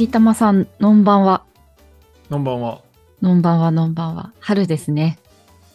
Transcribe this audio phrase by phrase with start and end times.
[0.00, 1.44] 杉玉さん、のんばんは。
[2.30, 2.80] こんばんは。
[3.20, 4.32] のんばんは、のんばんは。
[4.40, 5.18] 春ですね。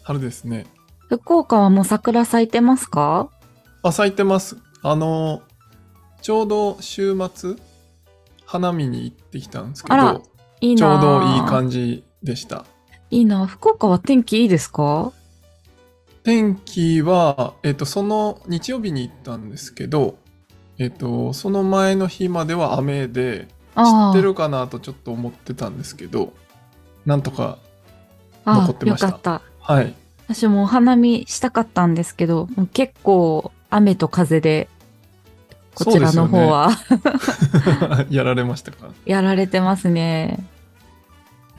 [0.01, 0.65] 春ですね。
[1.09, 3.29] 福岡はもう桜咲いてますか？
[3.83, 4.57] あ、咲いてます。
[4.81, 5.43] あの、
[6.23, 7.53] ちょうど週末、
[8.47, 10.23] 花見に行ってきたんですけあらど、
[10.59, 11.45] いいなちょうどいいじ。
[11.45, 12.65] 感じでした。
[13.11, 15.11] いいな福岡は天気いいですか？
[16.23, 20.17] 天気は、えっと、その日曜日に行ったんですけど、
[20.79, 26.33] えっと、その前の日までは雨で、ってるかなとちょっと思ってたんですけど、
[27.05, 27.57] なんとか、
[28.45, 29.41] あ残ってましたよかった。
[29.59, 29.93] はい。
[30.27, 34.69] 私もお花見したかったんですけど、もう結構雨と風で、
[35.75, 36.69] こちらの方は、
[38.09, 38.87] やられましたか？
[39.05, 40.39] やられてますね。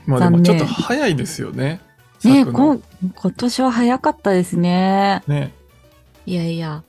[0.05, 1.81] まあでもちょっと早いですよね。
[2.23, 2.81] ねこん
[3.15, 5.21] 今年は早かったですね。
[5.27, 5.53] ね。
[6.25, 6.83] いやいや、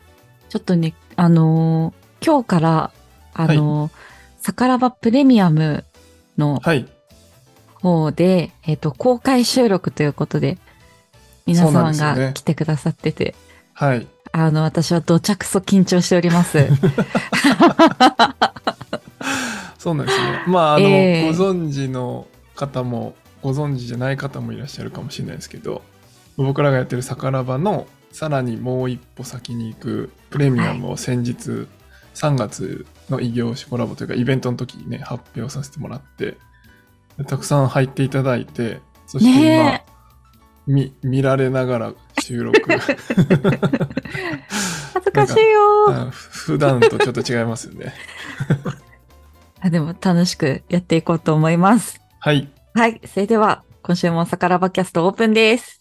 [0.48, 2.90] ちょっとね、あのー今日から、
[3.34, 3.90] あのー
[4.48, 5.84] サカラバプレミアム
[6.38, 6.88] のはい。
[7.82, 10.56] 方で、えっ、と、公開収録ということで、
[11.44, 13.34] 皆様が来てくださってて、
[13.74, 14.06] はい。
[14.32, 16.60] あの、私はどちゃくそ緊張しております。
[19.78, 20.42] そうなんですね。
[20.46, 22.26] まあ、あの、ええご存知の
[22.56, 25.82] 方も、ご存知じゃない方もいらっしゃるかもしれないですけど、
[26.38, 31.68] 僕らがやってるサカラバの、さらにもう一歩先に行くプレミアムを先日、
[32.14, 36.36] 3月の異業種コラボというか、イベントの時にね、発表させてもらって、
[37.16, 39.84] でたくさん入っていただいて、そして今、ね
[40.66, 42.60] 見見られながら収録。
[44.92, 47.94] 恥ずかしいよ普段とちょっと違いますよね。
[49.60, 49.70] あ。
[49.70, 52.00] でも楽しくやっていこうと思います。
[52.20, 52.50] はい。
[52.74, 53.00] はい。
[53.06, 55.77] それでは、今週もサカラバキャストオープンです。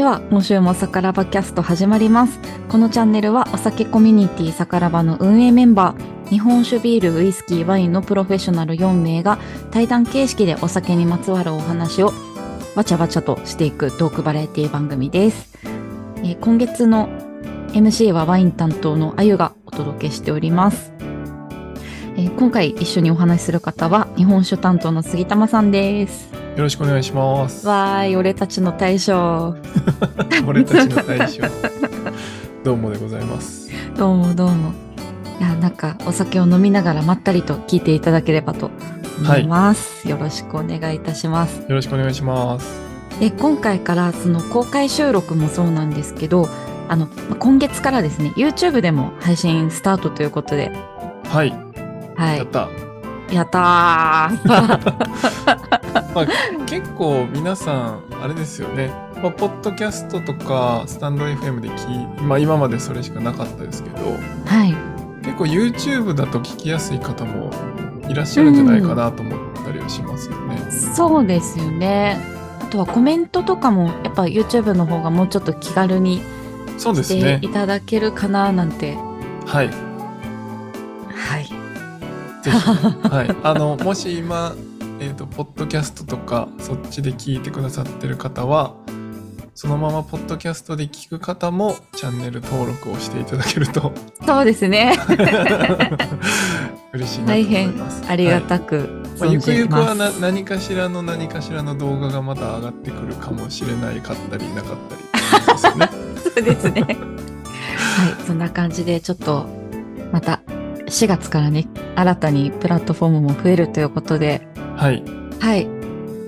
[0.00, 2.40] では、今週もサカラバキャスト始まります。
[2.70, 9.38] このチャンネルはお酒コミュニティサカラバの運営メンバー、日本酒ビール、ウイスキー、ワインのプロフェッショナル4名が
[9.70, 12.14] 対談形式でお酒にまつわるお話を
[12.74, 15.58] わちゃわちゃとしていくトークバラエティ番組です。
[15.64, 17.10] えー今月の
[17.74, 20.94] MC はワイン担当のあゆがお届けしております。
[22.16, 26.39] えー今回一緒にお話しする方は日本酒担当の杉玉さんです。
[26.56, 27.66] よろしくお願いします。
[27.66, 29.54] わーい、俺たちの大将。
[30.46, 31.42] 俺たちの大将。
[32.64, 33.70] どうもでございます。
[33.96, 34.72] どうもどうも。
[35.38, 38.70] いや、なんかお酒を飲みながらまったりと聞いていただければと
[39.18, 40.08] 思います。
[40.08, 41.60] よろしくお願いいたします。
[41.60, 42.66] よろしくお願いします。
[43.20, 46.48] で、今回からその公開収録もそうなんですけど、
[46.88, 50.72] あの、ま今月からですね、YouTube でも配信スタートということで、
[51.28, 51.54] はい。
[52.16, 52.38] はい。
[52.38, 52.68] やった。
[53.32, 55.69] やったー
[56.14, 56.26] まあ、
[56.66, 58.88] 結構皆さん、あれですよね。
[59.22, 63.96] まあ、ポッドキャストとか、スタンド FM で聞い、まあ今までそれしかなかったですけど、
[64.46, 64.74] はい。
[65.22, 67.50] 結構 YouTube だと聞きやすい方も
[68.08, 70.58] いらっしゃるんじゃないかなと思ったりはしますよね。
[70.70, 72.18] そうですよね。
[72.60, 76.22] あとはコメントとかもやっぱ YouTube の方がもうちょっと気軽に
[76.78, 77.48] そうでしてすねい。
[77.48, 78.96] ただけるかななんて。
[79.46, 79.70] はい。
[81.14, 81.44] はい。
[82.42, 82.56] ぜひ、
[83.08, 84.54] はい、あのもし今、
[85.02, 88.76] えー、とポッドキャストとかそっちで聞いてくださってる方は
[89.54, 93.92] そのままポッドキャストで聞く方もチャンネル登録をしていただけると
[94.26, 94.94] そうですね。
[96.92, 98.04] 嬉しいなと思い大変ます。
[98.08, 99.94] ありがはいたくまあ、ゆくゆくは。
[99.94, 104.76] な何かしらの何かしらの動画がまた上がってくるかもしれないかったりなかっ
[105.60, 105.88] たりね。
[106.22, 106.82] そうですね。
[106.82, 106.96] はい、
[108.26, 109.46] そんな感じでちょっと
[110.12, 110.40] また
[110.86, 114.49] 4月からね、新たにプラットフォームも増えるということで、
[114.80, 115.04] はい。
[115.40, 115.68] はい。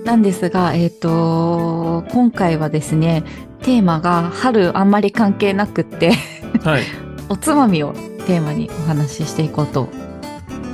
[0.05, 3.23] なんですが、えっ、と、今回はですね、
[3.63, 6.11] テーマが春あんまり関係なくって、
[6.63, 6.83] はい。
[7.29, 7.93] おつまみを
[8.27, 9.89] テーマにお話ししていこうと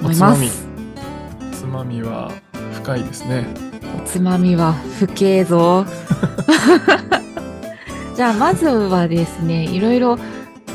[0.02, 0.68] 思いまおつまみす。
[1.54, 2.30] つまみは
[2.74, 3.48] 深いですね。
[3.98, 5.86] おつまみは不敬ぞ。
[8.14, 10.20] じゃあまずはですね、いろいろ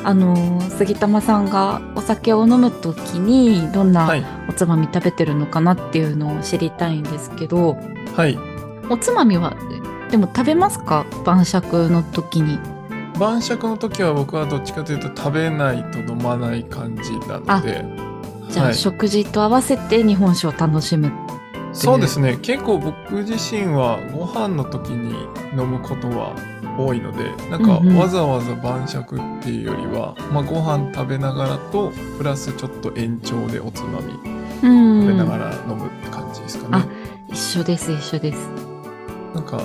[0.05, 4.07] あのー杉玉さんがお酒を飲むときにどんは。
[4.09, 7.77] ないおつまみ食べてるのかなっていうのを知りたいんですけど、
[8.17, 8.39] はい。
[8.91, 9.57] おつまみは
[10.11, 11.07] でも食べますか？
[11.25, 12.59] 晩酌の時に。
[13.19, 17.85] 晩酌の時は僕はどっちかというと食べないと飲まない感じなので
[18.51, 21.13] じゃあ、はい食事と合わせて日本酒を楽しむ。
[21.73, 25.13] そうですね結構僕自身はご飯の時に
[25.59, 26.35] 飲むことは
[26.79, 34.15] 多いのでなんかわざわざ晩酌っていうよりは、まあ、ご飯食べながらとプラスちょっと延長でおつまみ
[34.63, 36.85] うん食べながら飲むって感じですかね。
[37.31, 38.49] 一緒です一緒です
[39.35, 39.61] なんか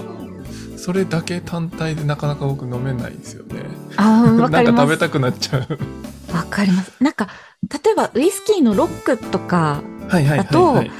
[0.77, 3.63] それだけ単体でなかなか僕飲めないんですよね。
[3.97, 6.33] あーわなんかかります 食べたくなっちゃう。
[6.33, 7.27] わかりますなんか
[7.83, 10.91] 例えばウイスキーのロックとかはいはいはい、あとはい。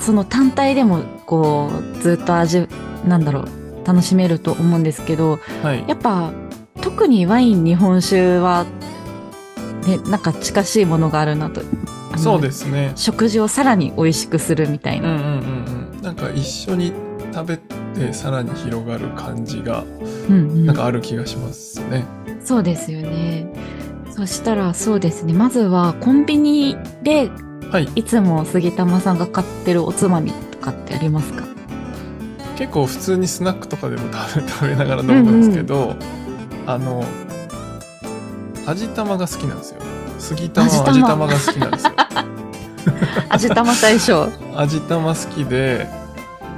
[0.00, 2.66] その単体でもこうずっと味
[3.06, 6.32] なんだろう楽しめると思うんですけどはいやっぱ
[6.80, 8.64] 特にワイン日本酒は
[9.86, 11.62] ねなんか近しいものがあるなと
[12.18, 12.92] そうですね。
[12.94, 16.02] 食事をさらに美味しくするみたいな、うんうんうんうん。
[16.02, 16.92] なんか一緒に
[17.32, 19.82] 食べてさらに広がる感じが
[20.28, 22.04] うんうんなんかある気がしますね。
[22.44, 23.46] そうですよね
[24.10, 27.30] そしたらそうですねまずはコンビニで
[27.70, 27.88] はい。
[27.94, 31.46] いつも杉玉さんが買ってるおつまみとかってありますか？
[32.56, 35.96] 結構普通にスナックとかでも食べ食べながら飲むんですけど、
[36.66, 37.04] あの
[38.66, 39.80] 味玉が好きなんですよ。
[40.18, 41.02] 杉玉は味玉。
[41.02, 41.92] 味玉が好きなんですよ。
[43.28, 45.88] 味玉大賞味玉好きで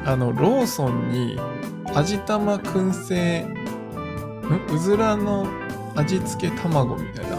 [0.05, 1.39] あのローソンに
[1.95, 3.55] 味玉燻製ん？
[4.75, 5.47] うずらの
[5.95, 7.37] 味付け卵みたいな。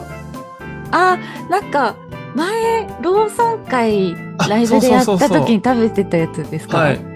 [1.13, 1.17] あ
[1.49, 1.95] なんか
[2.35, 6.77] 前ローソン会あライブでやった時に食べてたやつですか？
[6.79, 7.14] はい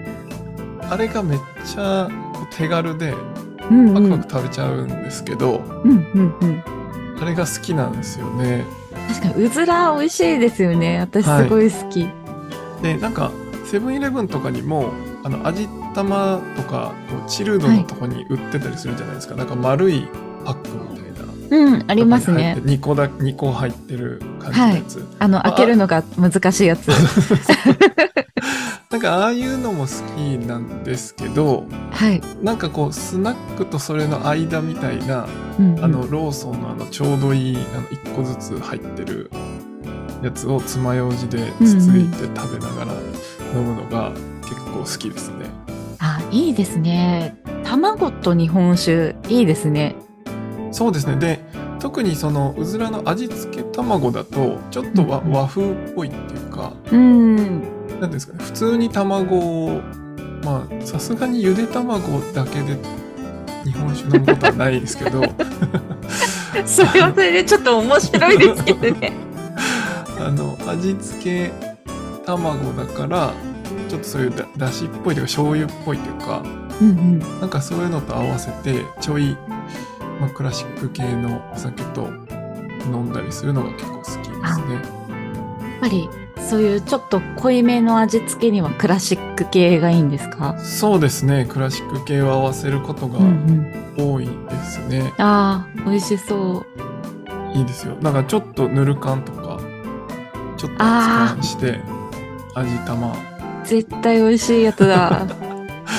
[0.90, 2.08] あれがめっちゃ
[2.50, 3.14] 手軽で
[3.70, 3.94] うんうん。
[3.94, 6.64] パクパク食べちゃうんですけど、うんうんうん。
[7.20, 8.64] あれが好きなんですよね。
[9.08, 10.98] 確かにうずら美味しいですよね。
[11.00, 11.44] 私はい。
[11.44, 12.08] すごい好き、
[12.82, 13.30] でなんか
[13.66, 14.90] セブンイレブンとかにも
[15.22, 16.92] あの味玉とか
[17.28, 20.08] チルドのとこに売ってたりするじゃないですか、なんか丸い
[20.44, 21.30] パックみたいな。
[21.56, 22.56] うんありますね。
[22.58, 26.90] 2個だ2個入ってる感じのやつ、あの開けるのが難しいやつ
[28.90, 35.28] なんかああいうのも好きなんですけどはい、なんかこうスナックとそれの間みたいな
[35.60, 35.84] うんうん。
[35.84, 39.30] あのローソンのあのちょうどいいあの1個ずつ入ってる
[40.24, 42.92] やつを爪楊枝でつついて食べながら
[43.54, 44.10] 飲むのが
[44.42, 45.46] 結構好きですね。
[46.00, 47.36] あいいですね。
[47.62, 49.94] 卵と日本酒いいですね。
[50.72, 51.14] そうですね。
[51.14, 51.38] で
[51.78, 55.30] 特にそのうずらの味付け卵だとちょっと和,、うん。
[55.30, 59.80] 和風っぽいっていうかうん何ですかね普通に卵を
[60.42, 62.76] まあさすがにゆで卵だけで
[63.64, 65.22] 日本酒飲むことはないですけど。
[66.66, 69.12] それはそれでちょっと面白いですけどね。
[70.18, 71.52] あの味付け
[72.26, 73.32] 卵だから
[73.88, 76.42] ちょっとそういうだだしっぽいというか醤油っぽいというか
[76.80, 77.18] うんうん。
[77.40, 79.36] なんかそういうのと合わせてちょい、
[80.20, 82.08] まあ、クラシック系のお酒と
[82.86, 84.32] 飲んだりするのが結構好きですね。
[84.32, 86.08] やっぱり
[86.38, 90.58] そういうちょっと濃いめの味付けにはクラシック系がいいんですか？
[90.58, 91.46] そうですね。
[91.48, 93.24] クラシック系を合わせることがうん
[93.96, 94.12] うん。
[94.14, 94.32] 多いで
[94.64, 95.12] すね。
[95.18, 96.64] ああ美味しそ
[97.54, 97.56] う。
[97.56, 97.96] いいですよ。
[98.00, 99.60] なんかちょっとぬる感とか
[100.56, 101.80] ちょっとあー熱燗して
[102.54, 103.14] 味玉。
[103.64, 105.26] 絶対美味しいやつだ。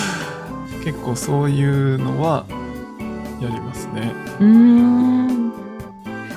[0.84, 2.46] 結構そういうのは
[3.40, 4.12] やりますね。
[4.40, 5.52] うーん。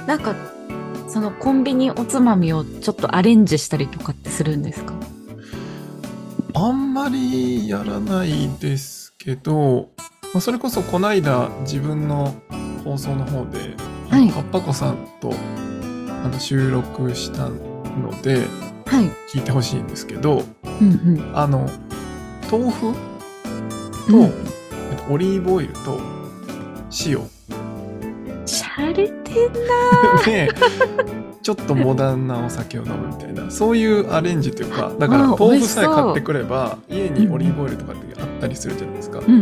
[0.07, 0.35] なんか
[1.15, 4.95] そのコンビニおつまみをちょっとアレンジしたりとかってするんですか？
[6.55, 9.91] あんまりやらないですけど、
[10.33, 12.35] まあ、それこそこないだ自分の
[12.83, 13.77] 放送の方で、
[14.11, 14.29] はい。
[14.29, 15.33] はっぱこさんと
[16.25, 18.49] あの収録したので
[18.87, 19.05] はい。
[19.33, 21.39] 聞いてほしいんですけどうんうん。
[21.39, 21.71] あの
[22.51, 22.93] 豆腐
[24.09, 24.25] と、うん。
[24.25, 24.33] えっ
[25.07, 26.01] とオリーブオイルと
[27.07, 27.21] 塩
[28.47, 29.13] しゃれてん
[30.25, 30.49] で
[31.43, 33.51] ちょっとモダンなお酒を飲むみたいな。
[33.51, 39.19] そういうアレンジというかだから豆腐さえ買ってくれば家にオリーブオイルとかってあったりするじゃないですか。
[39.19, 39.37] うんう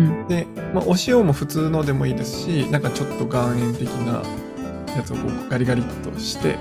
[0.00, 4.22] んで、まあ、お塩も普通のでもいいですしなんかちょっと岩塩的な
[4.96, 6.56] やつをこうガリガリっとして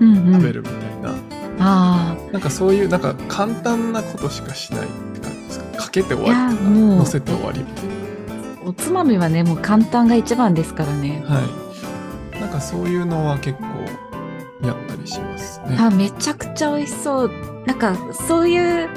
[0.00, 0.26] うんうん。
[0.26, 1.18] うん食べるみたいな、
[1.60, 5.84] あなんかそういうなんか簡単なことしかしないって感じですか？
[5.84, 6.98] かけて終わりとかもう。
[6.98, 7.84] 乗せて終わりみたい
[8.64, 11.22] おつまみはねもう簡単が一番ですからね。
[11.28, 12.40] なはい。
[12.40, 15.76] なんかそういうのは結構やったりしますね。
[15.78, 17.30] あめちゃくちゃ美味しそう。
[17.66, 18.88] なんかそういう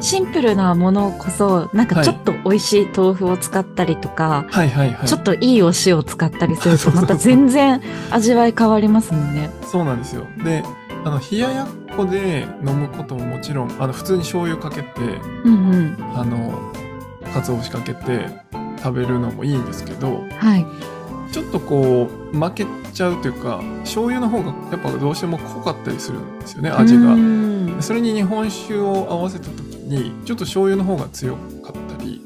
[0.00, 4.68] シンプルなものこそなんかちょっと美味しい豆腐を使ったりとか、はい。
[4.68, 7.80] はいはいちょっといいお塩を使ったりするとまた全然
[8.10, 9.50] 味わい変わりますもんね。
[9.62, 10.26] そうなんですよ。
[10.44, 10.62] で
[11.04, 15.00] あの冷ややっこで飲むことももちろんあの普通に醤油かけて
[15.44, 15.96] うんうん。
[16.16, 16.72] あの
[17.32, 18.28] 鰹節かけて
[18.84, 20.66] 食べるのもいいんですけどはい。
[21.32, 27.14] ちょっとこう負けちゃうというか醤油の方がやっぱどうしても濃かったりするんですよね味うが。
[27.14, 32.22] んそれに日本酒を合わせた時にちょっと醤油の方が強かったり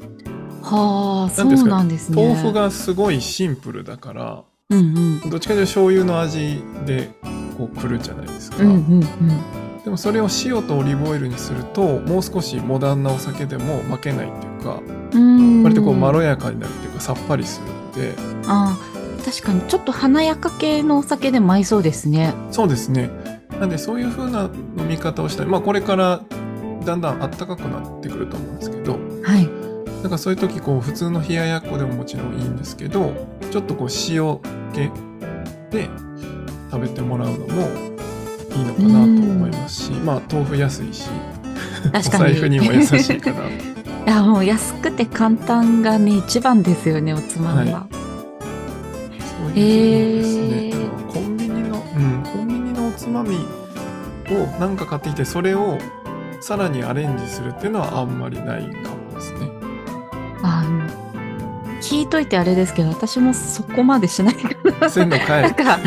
[0.61, 2.21] はあ、そうなんですね。
[2.21, 4.77] 豆腐がすごいシンプルだからうん
[5.23, 5.29] うん。
[5.29, 7.09] どっちかというと醤油の味で
[7.57, 14.81] こうくるじゃないですか、うんうんでもそれを塩とオリーブオイルにするともう少しモダンなお酒でも負けないっていうか
[15.13, 15.63] うん。
[15.63, 18.13] 割とこうまろややかになるっていうかさっぱりするんで
[18.47, 22.33] あー確かにちょっと華やか系のお酒でも合いそうですね。
[22.51, 23.09] そうですね
[23.59, 26.21] なんでそういう風な飲み方をしたりまあこれから
[26.85, 28.93] だんだんあったかくなってくると思うんですけど
[29.23, 29.49] はい。
[30.01, 33.13] なんかそういう時こう普通の冷ややっこでももちろんいいんですけど
[33.51, 34.39] ちょっとこう塩
[34.71, 34.89] 気
[35.71, 35.89] で
[36.71, 37.98] 食べてもらうのも
[38.55, 41.09] いいのかなと思いますしまあ豆腐安いし
[41.87, 42.23] お確かに。
[42.23, 43.49] 財布にも優しいかなと。
[44.09, 47.85] いやもう安くて簡単がね一番ですよねおつまみは。
[47.91, 47.95] そ
[49.45, 53.35] ういうのですね、へーコンビニのうんコンビニのおつまみ
[54.31, 55.77] をなんか買ってきてそれを
[56.41, 59.49] さらにアレンジするっていうのはあんまりないかもですね。
[60.41, 60.88] あの
[61.81, 65.79] 聞いといてあれですけど私もそこまでしないからそういうのなん買か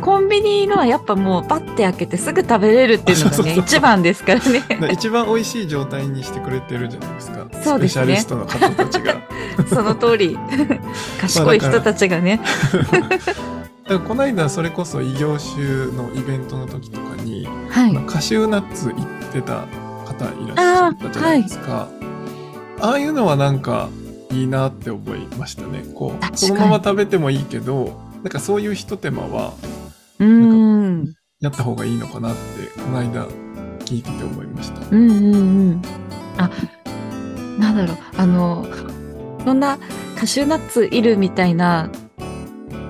[0.00, 4.62] コンビニのはやっぱもうパッて開けてすぐ食べれるっていうのがね一番ですからね。
[4.70, 7.48] え一番美味しい状態にしてくれてるじゃないですか。
[7.62, 7.88] そうですね。
[7.88, 9.20] スペシャリストの方たちが。
[9.68, 10.38] その通り。
[11.20, 12.40] 賢い人たちがね。
[12.72, 13.24] だか
[13.88, 17.96] らこの間それこそ異業種のイベントの時とかに、はい。
[18.06, 19.66] カシューナッツ行ってた
[20.06, 21.88] 方いらっしゃったじゃないですか。
[22.80, 23.90] あ,、あいうのはなんか
[24.30, 29.52] いいなって思いましたねこうそのまま食べてもいいけどなんかそういうひと手間は
[30.18, 31.14] うーん。
[31.40, 33.26] やった方がいいのかなってこの間
[33.86, 35.38] 聞いてて思いましたうんうんう
[35.72, 35.82] ん。
[36.36, 36.50] あ、
[37.58, 38.66] なんだろう、あの、
[39.44, 39.78] そんな
[40.18, 41.90] カシューナッツいるみたいな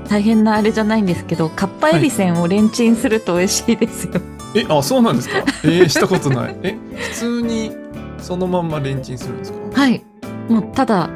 [0.08, 4.14] 大変なあれじゃないんですけど、カッパエビせんをレンチンすると美味しいですよ。
[4.56, 5.44] えあそうなんですか？
[5.62, 7.70] えー、したことないえ普通に
[8.18, 9.80] そのまんまレンチンするんですか？
[9.80, 10.04] はい。
[10.48, 11.08] もうただ、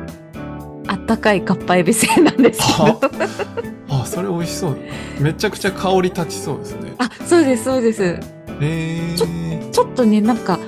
[0.94, 3.00] あったかいカッパエビせんなんですけど。
[3.88, 4.06] あ。
[4.06, 4.78] それ美味しそう。
[5.20, 6.94] めちゃくちゃ香り立ちそうですね。
[6.98, 8.20] あ、そうです、そうです。
[8.60, 9.00] え。
[9.16, 10.60] ー、ちょっとね、なんか、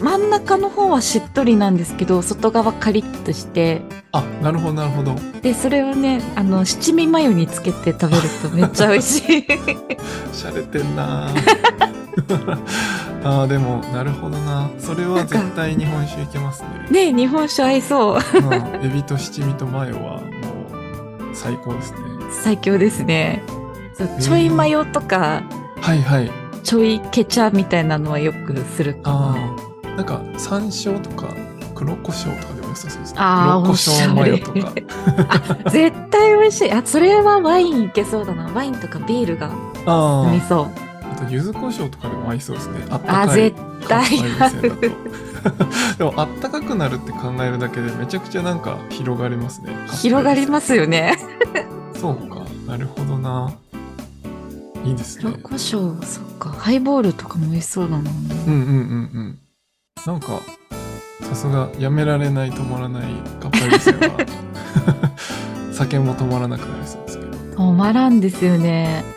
[0.00, 5.14] 真ん中の方はしっとりなんですけど、外側カリッとして、あなるほどなるほど。
[5.42, 9.46] で、それをね、あの、七味マヨにつけて食べるとめっちゃ美味しい。
[10.32, 11.28] しゃれてんな
[13.24, 18.38] あーでもなるほどなそれは絶対日本酒いけますねね日本酒合いそう。
[18.38, 20.20] うんエビと七味とマヨはもう
[21.34, 21.98] 最高ですね
[22.42, 23.42] 最強ですね。
[24.20, 25.42] ちょいマヨとか、
[25.80, 26.30] はいはい
[26.62, 29.34] ちょいケチャみたいなのはよくするかあ
[29.86, 29.90] な。
[29.92, 31.28] ーなんか山椒とか
[31.74, 36.72] 黒胡椒とかでも良さそうですねあー黒胡椒マヨとか絶対美味しい。
[36.72, 38.50] あ、それはワインいけそうだな。
[38.52, 39.50] ワインとかビールが
[39.86, 40.85] あ合いそう。
[41.16, 44.80] あと柚子胡椒とかでも合いそうですねあったあ、かい絶対合う。
[45.98, 51.16] でもあったかくなるって考えるだけでめちゃくちゃなんか広がりますね広がりますよね。
[51.98, 53.52] そうかなるほどな
[54.84, 56.50] いいですね黒胡椒、そっか。
[56.50, 57.98] ハイボールとかも美味しそうだな。
[57.98, 59.38] うんうんうんうん
[60.04, 60.40] なんか
[61.22, 63.02] さすがやめられない止まらない
[63.40, 65.16] カッパエビせんは
[65.72, 69.15] 酒も止まらなくなりそうですけど止まらんですよね。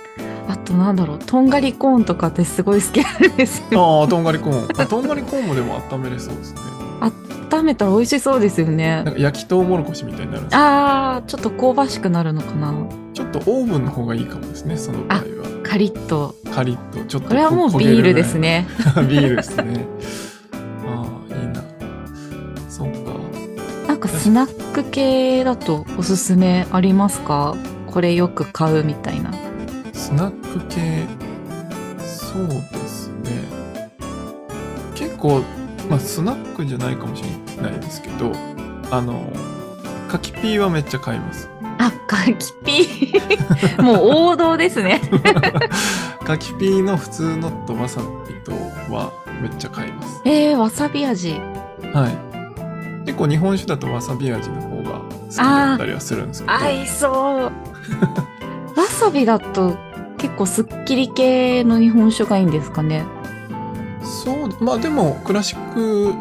[0.50, 4.01] あとなんだろう、とんがりコーンとかってすごい好きなんですよ。
[4.01, 6.60] ああとんがりコーンあとんがりコーンもでも温めれそうですね
[7.51, 9.13] 温めたら美味しそうですよねなん。
[9.13, 12.74] か焼きとうもろこしみたいになるんですよあー、ちょっと香ばしくなるのかな。
[13.13, 15.24] ちょっとオーブンの方がいいかもですねその場合は
[15.63, 16.36] カリッと。
[16.53, 18.65] カリッとちょっとこれはもうビールですね。
[19.08, 19.86] ビールですね
[20.88, 21.62] ああいいな
[22.70, 22.98] そうか
[23.88, 27.56] なんかスナック系だとおすすめありますか？
[27.88, 29.32] これよく買うみたいな。
[29.94, 31.06] スナック系
[32.00, 33.44] そうですね
[34.96, 35.41] 結構、
[35.89, 37.24] まあ、スナックじゃないかもし
[37.58, 38.32] れないですけど
[38.91, 39.32] あの
[40.10, 43.79] 柿ピーはめっちゃ買いますあ、柿ピー。
[43.82, 43.98] もう
[44.32, 45.00] 王道ですね。
[46.25, 48.51] 柿ピーの普通のとわさびと
[48.94, 51.39] はめっちゃ買いますえー、わさび味。
[51.94, 57.51] はい結構日本酒だとわさび味の方が好きだったりはするんですけど合いそう。
[58.79, 59.77] わさびだと
[60.19, 63.05] 結構すっきり系の日本酒がいいんですかね。
[64.03, 66.13] そうまあでもクラシック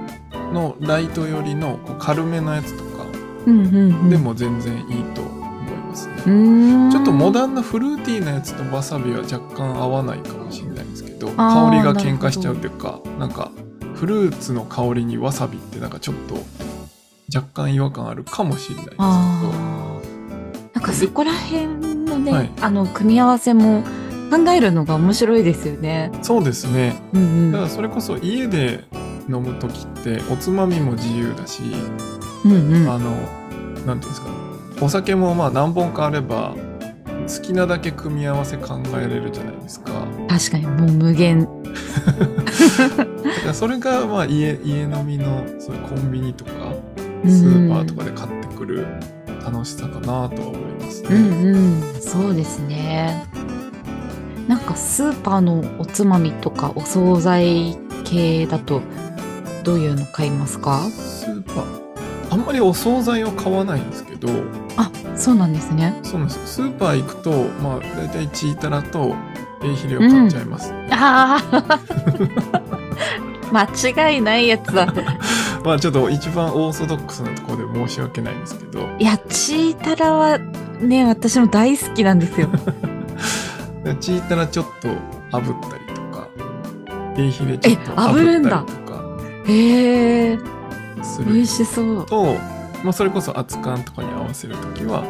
[0.52, 3.04] のライト寄りの軽めのやつとか
[3.46, 4.10] うんうんうん。
[4.10, 6.90] でも全然いいと思いますね、うーん。
[6.90, 13.50] ちょっとモダンなフルーティーなやつとわさびは若干合わないかもしれないんですけど香りが喧嘩しちゃうというかなんか
[13.94, 16.36] フルーツの香りにわさびってなんかちょっと
[17.34, 19.06] 若干違和感あるかもしれないですけど
[20.74, 23.82] なんかそこら辺のね、はいあの組み合わせも
[24.30, 26.12] 考えるのが面白いですよね。
[26.22, 27.52] そうですねうんうん。
[27.52, 28.84] だからそれこそ家で
[29.28, 31.62] 飲む時っておつまみも自由だし
[32.44, 32.90] うんうん。
[32.90, 33.10] あの
[33.86, 34.28] なんていうんですか
[34.80, 36.54] お酒もまあ何本かあれば
[37.26, 41.48] 好きなだけ組み合わせ考えれるじゃないですか確かにもう無限。
[42.86, 46.50] だからそれがまあ家家飲みのそういうコンビニとか
[47.26, 48.86] スーパーとかで買ってくる
[49.50, 51.58] 楽しさかなとは思いますね、うんう
[51.98, 52.00] ん。
[52.00, 53.26] そうですね。
[54.46, 58.82] なんかスーパーのおつまみとかお惣菜系だと
[59.62, 60.80] どういうの買いますか？
[60.90, 61.88] スーパー
[62.30, 64.28] あんまりお惣菜を買わないんですけど
[64.76, 65.98] あ、そうなんですね。
[66.02, 67.30] そうなんですよスーパー行くと
[67.62, 69.14] まあ大体チータラと
[69.62, 71.80] エイヒレを買っちゃいます、ああ
[73.52, 74.86] 間違いないやつだ。
[75.64, 80.38] まあちょっと一番オーソドックスなところで申し訳ないんですけどいや、チータラは
[80.80, 82.48] ね、私も大好きなんですよ。
[84.00, 84.96] チータラちょっと炙っ
[85.32, 86.28] たりとか
[87.16, 89.04] エイヒレちょっとえ炙ったりとか
[89.46, 90.38] へえ、
[91.26, 92.06] 美味しそう。
[92.06, 92.36] と、
[92.84, 95.02] まあ、それこそ熱燗とかに合わせるときは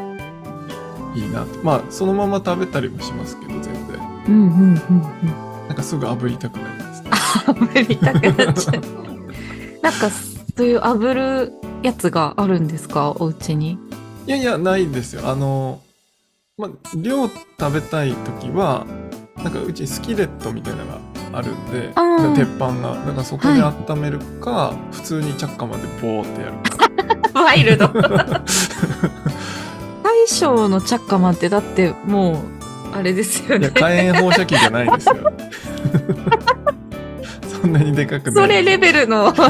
[1.14, 3.74] いいなとまあそのまま食べたりもしますけど全然
[4.28, 4.78] うんうんうんうん。
[5.68, 7.10] なんかすぐ炙りたくなりますね
[7.46, 9.08] 炙りたくなっちゃう。
[9.82, 10.08] なんか、
[10.58, 11.52] そういう炙る
[11.84, 13.14] やつがあるんですか？
[13.20, 13.78] お家に。
[14.26, 15.80] いやいやないんですよあの
[16.58, 18.84] まあ量食べたいときは
[19.36, 20.98] なんかうちスキレットみたいなのが
[21.38, 21.92] あるんで
[22.36, 26.54] 鉄板がだからそこで温めるか、普通にチャッカまでボーってやる
[27.32, 27.86] かワイルド。
[30.02, 32.42] 大将のチャッカマンってだっても
[32.92, 33.70] う、あれですよね。
[33.70, 35.22] 火炎放射器じゃないですよそ
[37.68, 39.34] んなにでかくそれレベルの。
[39.34, 39.42] そ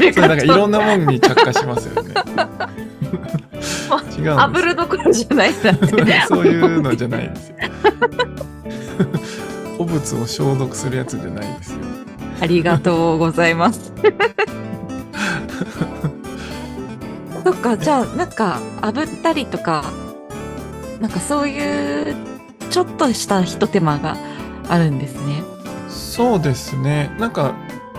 [0.00, 2.14] れなんかいろんなもんに着火しますよね。
[4.16, 5.86] 違うん炙るどころじゃないなって。
[6.28, 7.56] そういうのじゃないですよ。
[9.78, 11.78] 汚物を消毒するやつじゃないですよ。
[12.40, 13.92] ありがとうございます。
[17.44, 19.84] そっか、じゃあ、なんか、炙ったりとか、
[21.00, 22.14] なんかそういう、
[22.70, 24.16] ちょっとしたひと手間が
[24.68, 25.42] あるんですね。
[26.14, 27.10] そうですね。
[27.18, 27.56] なんか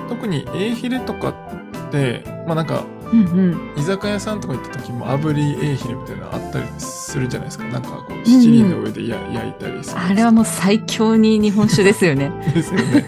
[0.07, 3.73] 特にエイヒレとかって、まあなんかうんうん。
[3.77, 7.65] 居酒屋さんとか行った時も炙りエイヒレみたいなのあったりするじゃないですか。
[7.65, 9.99] なんかこう七輪の上でや、焼いたりする。
[9.99, 12.31] あれはもう最強に日本酒ですよね。
[12.55, 13.05] ですよね。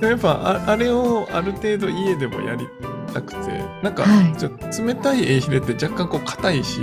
[0.00, 0.30] でもやっぱ
[0.66, 2.66] ああれをある程度家でもやり
[3.12, 6.80] たくてなんかはいちょっと冷たいエイヒレって若干こう硬いし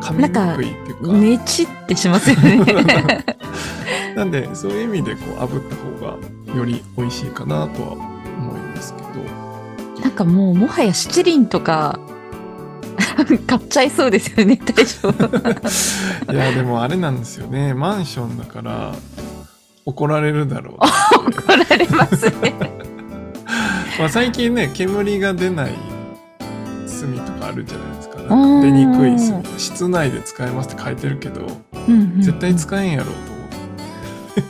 [0.00, 2.60] 噛みにくいっていうかねちってしますよね。
[4.16, 9.08] なんでそういう意味でこう炙った方がより美味しいかなとは思いますけど。
[10.00, 12.00] なんかもうもはや七輪とか
[13.46, 15.10] 買っちゃいそうですよね、大将。
[15.10, 17.74] いやでもあれなんですよね。
[17.74, 18.94] マンションだから
[19.84, 20.76] 怒られるだろう。
[21.30, 22.54] 怒られますね。
[23.98, 25.74] まあ最近ね煙が出ない
[26.86, 28.18] 炭とかあるじゃないですか。
[28.62, 29.42] 出にくい炭。
[29.58, 31.46] 室内で使えますって書いてるけど
[31.86, 33.12] うんうん絶対使えんやろうと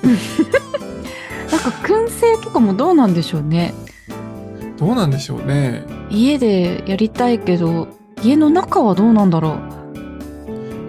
[0.02, 0.89] 思って
[1.62, 3.74] か燻製とかもどうなんでしょうね。
[4.78, 7.88] どうなんでしょうね家でやりたいけど、
[8.22, 9.58] 家の中はどうなんだろ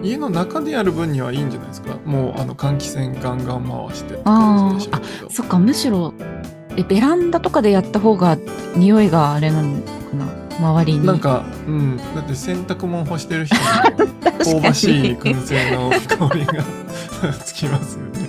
[0.02, 5.30] 家の中でやる分にはいいんじゃないですかもうあの換気扇ガンガン回してって感じでしょうけどう。
[5.30, 6.14] そっか、むしろ、
[6.76, 8.38] えベランダとかでやった方が
[8.74, 11.06] 匂いがあれなのかな周りに。
[11.06, 13.56] なんか、うん、だって洗濯物干してる人
[14.54, 16.64] に香ばしい燻製の香りが
[17.44, 18.21] つきますよね。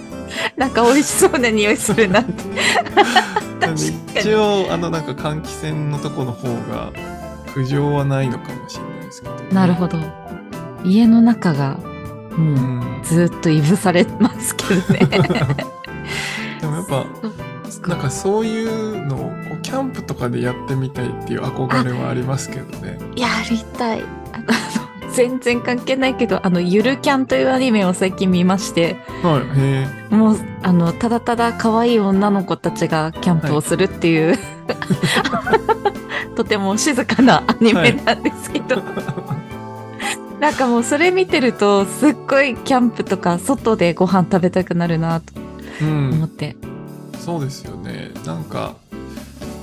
[0.57, 2.43] なんか美味しそうな匂いするなって。
[4.19, 6.91] 一応あのなんか換気扇のとこの方が
[7.53, 9.97] 苦情はないのかもしれないですけど、なるほど。
[10.83, 11.79] 家の中が、
[12.31, 14.99] う、もうんずっといぶされますけどね。
[16.59, 17.05] でもやっぱ
[17.87, 22.97] なんかそういうのをキャンプとかでやってみたいっていう憧れはありますけどね。
[23.15, 24.03] やりたい。
[25.13, 29.41] 全然関係ないけど、あの、ゆるキャンというアニメを最近見まして、は
[30.11, 30.13] い。
[30.13, 34.37] もう、あの、ただただ可愛い女の子たちがキャンプをするっていう、
[36.35, 38.81] とても静かなアニメなんですけど、
[40.39, 45.33] なんかもうそれ見てると、すっごいキャンプとか外でご飯食べたくなるなと
[45.81, 46.55] うん、思って。
[47.19, 48.11] そうですよね。
[48.25, 48.75] なんか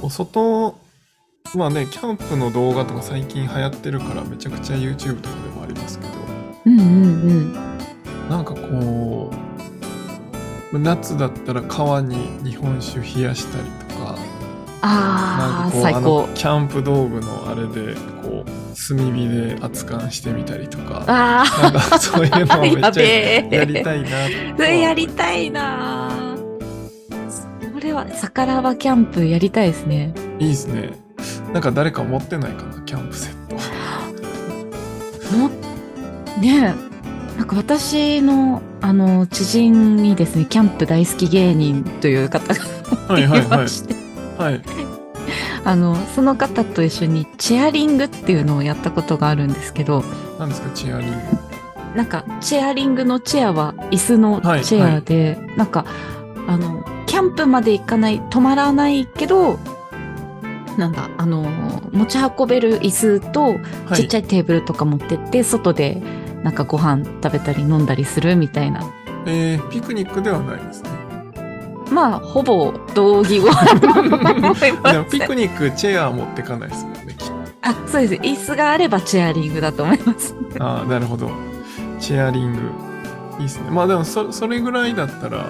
[0.03, 0.79] お外
[1.55, 6.13] まあねキャンプの動画とか最近流行ってるからめちゃくちゃ YouTube とかでもありますけど。
[6.67, 7.53] うんうんうん。
[8.29, 9.33] なんかこ
[10.73, 14.17] う夏だったら川に日本酒冷やしたりとか。
[14.83, 16.01] ああ、最高。
[16.01, 16.29] の。
[16.35, 21.05] キャンプ道具のあれでこう炭火で熱燗してみたりとか。
[21.09, 24.03] あなんかそういうのをめっやちゃやりたい。
[24.03, 24.11] な
[24.57, 26.37] それやりたいな
[27.75, 30.15] それは、桜庭キャンプやりたいですね。
[30.39, 31.00] いいですね
[31.53, 33.57] なんか誰か持ってないかなキャンプセット。
[35.37, 35.49] も
[36.41, 36.75] ね
[37.37, 42.65] えなんか私のあの知人にですねキャンプ大好き芸人という方が
[43.09, 43.45] はいはいはい。
[43.45, 43.95] いまして。
[44.39, 44.63] はい。
[45.65, 50.03] あのその方と一緒にチェアリングっていうのをやったことがあるんですけど。
[50.39, 51.17] 何ですかチェアリング？
[51.95, 55.85] なんかチェアリングのチェアは椅子のチェアで、なんか
[56.47, 59.59] あのキャンプまで行かない泊まらないけど
[60.79, 61.43] なんだあの
[61.93, 63.55] 持ち運べる椅子とは
[63.93, 63.95] い。
[63.97, 66.03] ちっちゃいテーブルとか持ってって、外で
[66.43, 68.83] なんかご飯食べたり飲んだりするみたいな。
[69.27, 70.91] えー、ピクニックではないですね。
[71.91, 73.49] まあほぼ同義語
[75.11, 77.17] ピクニックチェア持ってかないですもんね
[77.63, 78.15] あそうです。
[78.15, 80.35] 椅子があればチェアリングだと思います。
[80.59, 81.31] ああなるほど。
[81.99, 82.61] チェアリング。
[83.39, 83.71] いいですね。
[83.71, 85.47] まあでもそそれぐらいだったら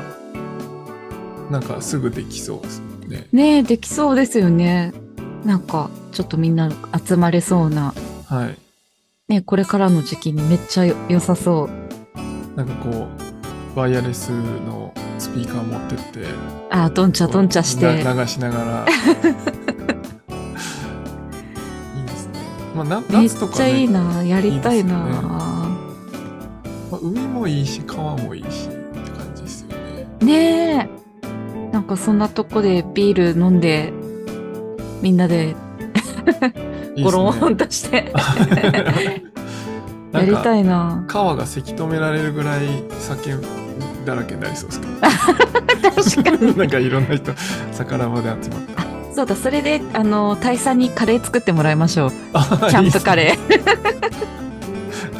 [1.51, 3.27] なんかすぐできそうですね。
[3.33, 4.93] ねえできそうですよね
[5.45, 6.71] なんかちょっとみんな
[7.07, 7.95] 集まれそうな
[8.27, 8.59] はい。
[9.29, 11.71] ねこれからの時期にめっちゃよ良さそう。
[12.57, 13.09] なんかこ
[13.75, 16.27] うワイヤレスのスピーカー持ってって
[16.71, 18.03] あどんちゃどんちゃして。
[18.05, 18.87] な流しながら。
[21.97, 22.33] いいですね。
[22.77, 24.25] まあなめっ夏とかねちゃいいな。
[24.25, 25.13] やりたいなね。
[26.91, 30.07] まあ、海もいいし川もいいしって感じですよね。
[30.21, 30.91] ね
[31.23, 31.71] え。
[31.73, 33.93] なんかそんなとこでビール飲んで
[35.03, 35.55] みんなで。
[37.03, 38.13] ゴロンとして。
[40.13, 41.05] やりたいな。
[41.07, 43.35] 川がせき止められるぐらい酒
[44.05, 44.93] だらけになりそうですけど。
[46.21, 46.57] 確かに。
[46.59, 47.33] なんかいろんな人
[47.73, 48.81] 逆ら場で集まった
[49.15, 52.13] そうだそれであの大佐にカレー作ってもらいましょう。
[52.33, 53.91] あキャンプカレー。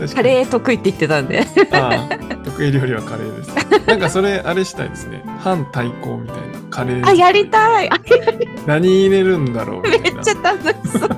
[0.07, 1.47] ーカレー得意って言ってたんで。
[1.73, 3.55] ああ得意料理はカレーです。
[3.89, 5.23] なんかそれあれしたいですね。
[5.39, 7.91] 反対抗みたいなカレーあやりたい。
[7.91, 7.97] あ
[8.67, 10.21] 何入れるんだろうみめたいな。
[10.21, 11.09] っちゃ楽しそう。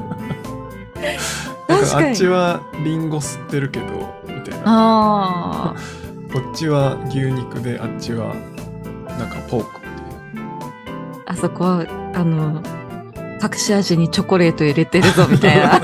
[1.69, 3.87] あっちはリンゴ吸ってるけど
[4.29, 4.63] みたいな。
[4.67, 5.75] あ
[6.33, 8.35] こっちは牛肉であっちは
[9.19, 9.81] なんかポーク
[10.35, 10.41] み
[11.27, 12.63] ああそこはあの
[13.43, 15.81] 隠し味にチョコレート入れてるぞみたいな。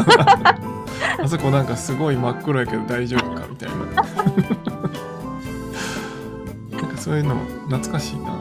[1.21, 4.68] あそこなんかすごい真っ黒やけど大丈夫かみたいな
[7.09, 7.37] そういうの
[7.69, 8.39] 懐かしいな。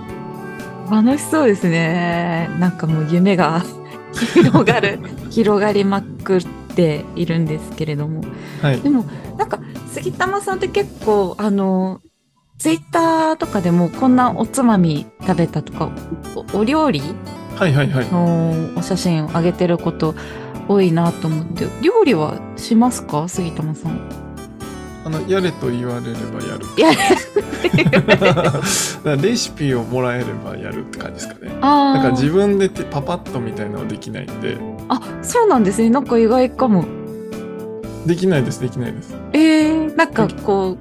[1.01, 2.49] 楽しそうですね。
[2.59, 3.63] なんかもう夢が
[4.33, 4.99] 広がる
[5.29, 8.21] 広がりまくっているんですけれども。
[8.61, 8.81] はい。
[8.81, 9.05] でも
[9.37, 9.59] なんか
[9.91, 12.01] 杉玉さんって結構あの
[12.57, 15.89] ツイッターとかでもこんなおつまみ食べたとか
[16.53, 17.01] おお料理？
[17.55, 18.07] はいはいはい。
[18.11, 20.13] のお写真を上げてること
[20.67, 21.67] 多いなと思って。
[21.81, 23.27] 料理はしますか？
[23.27, 24.26] 杉玉さん
[25.07, 26.65] あのやれと言われればやる。
[26.77, 26.91] や
[28.01, 28.59] だか
[29.05, 31.57] らレシピをもらえればやるって感じですかね。
[31.61, 34.57] あなんか自ー分でてパパッとみたいなのはできないんで。
[34.89, 35.89] あそうなんですね。
[35.89, 36.83] なんか意外かも。
[38.05, 39.15] できないですできないです。
[39.31, 40.75] えー、なんかこ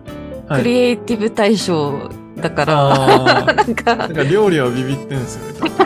[0.49, 0.63] う、はい。
[0.63, 2.11] クリエイティブ大賞
[2.43, 3.95] だから、なんか。
[3.95, 5.71] なんか料理はビビってんですよね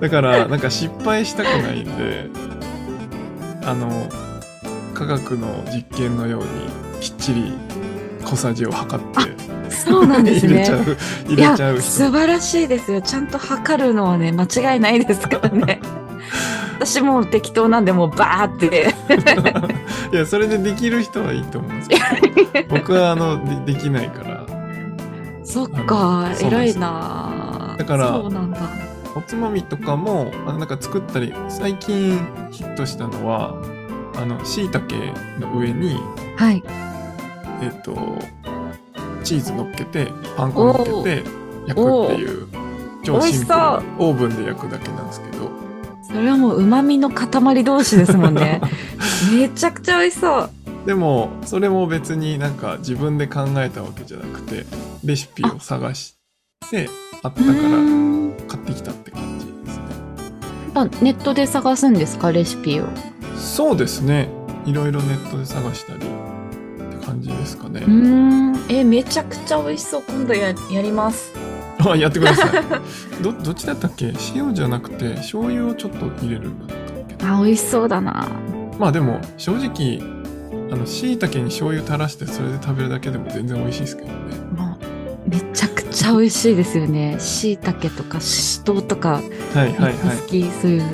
[0.00, 2.28] だからなんか失敗したくないんで
[3.64, 4.08] あの
[5.00, 6.48] 科学の実験のように
[7.00, 7.54] きっちり
[8.22, 10.82] 小さじを測ってそうなんです入れちゃね。
[10.82, 13.00] う入れちゃう人素晴らしいですよ。
[13.00, 15.80] ちゃんと測るのはね間違いないですからね。
[16.76, 18.92] 私もう適当なんでもうバーって。
[20.12, 21.96] いやそれでできる人はいいと思うんですけ
[22.64, 24.44] ど僕はあのでできないから
[25.42, 27.74] そっか偉いな。
[27.78, 28.58] だからそうなんだ。
[29.16, 33.79] おつまみとかもあのなんか作ったり最近ヒットしたのは
[34.20, 34.86] あの椎茸
[35.38, 35.96] の上に
[36.36, 36.62] はい。
[37.62, 38.18] えっ、と
[39.22, 41.30] チーズ乗っけてパン粉乗っけて
[41.66, 42.48] 焼くっていう
[43.02, 45.50] 超シンプルなオーブンで焼くだけなんですけど
[46.02, 48.60] それはもう旨味の塊同士ですもんね。
[49.32, 50.50] めちゃくちゃ美味しそう。
[50.86, 54.64] でもそれも別になんか自分で考えたわけじゃなくて
[55.04, 56.16] レシピを探し
[56.70, 56.88] て
[57.22, 57.58] あったうから
[58.48, 59.84] 買ってきたって感じですね
[60.74, 62.86] やっぱネットで探すんですかレシピを？
[63.40, 64.28] そうですね
[64.66, 68.56] いろいろネットで探したりって感じですかねうーん。
[68.68, 70.02] えめちゃくちゃ美味しそう。
[70.08, 71.32] 今度ややります。
[71.80, 72.50] あやってください
[73.24, 74.12] どどっちだったっけ？
[74.34, 76.76] 塩じゃなくて醤油をちょっと入れるんだったっ
[77.18, 77.26] け？
[77.26, 78.28] あ美味しそうだな。
[78.78, 80.00] まあでも正直
[80.70, 84.14] あの椎茸に醤油垂らしてそれで食べるだけでも全然美味しいですけどね
[84.56, 84.78] も
[85.26, 87.16] うめちゃくちゃ美味しいですよね。
[87.18, 89.20] 椎茸とかししとうとかは
[89.56, 90.84] いはいはめっちゃ好き、そういうい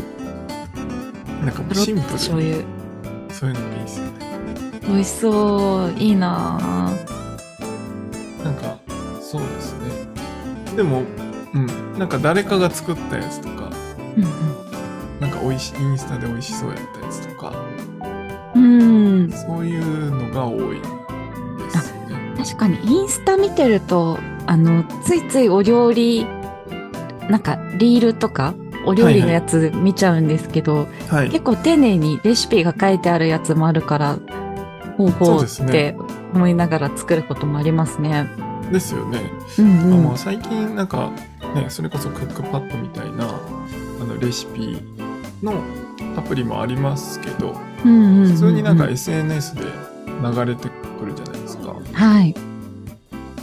[1.44, 2.56] なんかシンプルに醤油。
[3.28, 4.12] そういうのがいいですよね。
[4.82, 5.92] 美味しそう。
[5.98, 6.92] いいな。
[8.42, 8.78] なんか
[9.20, 9.90] そうですね。
[10.76, 11.02] でも
[11.54, 11.98] うん。
[11.98, 13.70] なんか誰かが作ったやつとか。
[14.16, 14.30] うんうん。
[15.20, 17.52] なんか美味しいインスタで美味しそうやったやつとか。
[18.54, 19.30] うん。
[19.30, 20.84] そういうのが多いで
[21.70, 22.34] すね。
[22.38, 22.78] 確かに。
[22.84, 26.24] インスタ見てるとあのついついお料理
[27.28, 28.54] なんかリールとか
[28.86, 31.30] お料理のやつ見ちゃうんですけど、はい。
[31.30, 34.18] 結構丁寧にレシピが書いてあるやつもあるから
[34.96, 35.96] ほうほそうですねうって
[36.34, 38.28] 思いながら作ることもありますね。
[38.72, 39.20] ですよね。
[39.58, 41.12] うんうんあ最近なんか
[41.54, 44.78] ねそれこそクックパッドみたいなあのレシピ
[45.42, 45.62] の
[46.16, 50.68] アプリもありますけどうんうんうんうん普通になんか SNS で流れて
[50.98, 51.76] くるじゃないですか。
[51.92, 52.34] はい。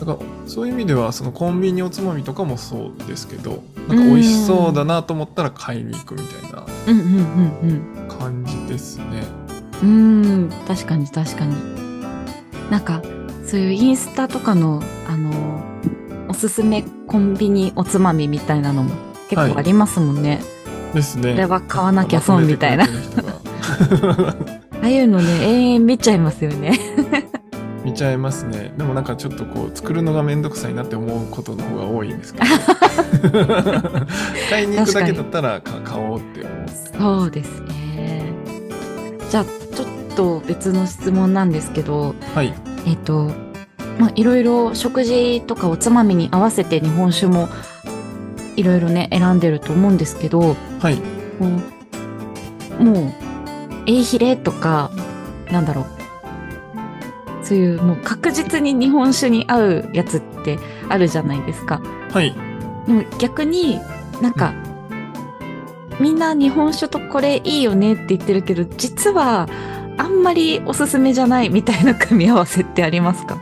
[0.05, 9.23] だからそういう意味ではそのコンビニおつまみとかもそうですけどなんか美味しそうだなと思ったら買いに行くみたいなうんうんうん感じですね。
[9.81, 9.89] うん。
[9.89, 11.55] うん確かに確かに。
[12.69, 13.01] なんか
[13.45, 15.61] そういうインスタとかのあの
[16.29, 18.91] おすすめコンビニおつまみみたいなのも
[19.29, 20.41] 結構ありますもんね。
[20.93, 21.31] ですね。
[21.33, 22.85] これは買わなきゃ損みたいな。
[22.85, 22.87] あ
[24.83, 26.79] あいうのね永遠見ちゃいますよね。
[27.83, 28.73] 見ちゃいますね。
[28.77, 32.45] でもなんかちょっとこう作るのがめんどくさいなって思うことの方が多いんですけど。
[34.49, 37.21] 買いに行くだけだったらか買おうって思う。
[37.21, 38.31] そうですね。
[39.29, 42.53] じゃあちょっと別の質問なんですけど、はい。
[42.85, 43.31] えっ、と、
[43.99, 47.49] まあいろいろ食事とかおつまみに合わせて日本酒も
[48.55, 51.01] いろいろね選んでると思うんですけど、はい。
[52.79, 53.13] もう
[53.87, 54.91] エイヒレとか
[55.51, 56.02] なんだろう。
[57.43, 60.57] そういうもう確実に日本酒に合うやつって
[60.89, 61.81] あるじゃないですか。
[62.11, 62.33] はい。
[62.87, 63.79] でも逆に
[64.21, 64.53] なんか、
[65.99, 69.47] みんな日本酒とこれいいよねって言ってるけど実は
[69.97, 73.37] あんまりおすすめじゃないみたいな組み合わせってありますか？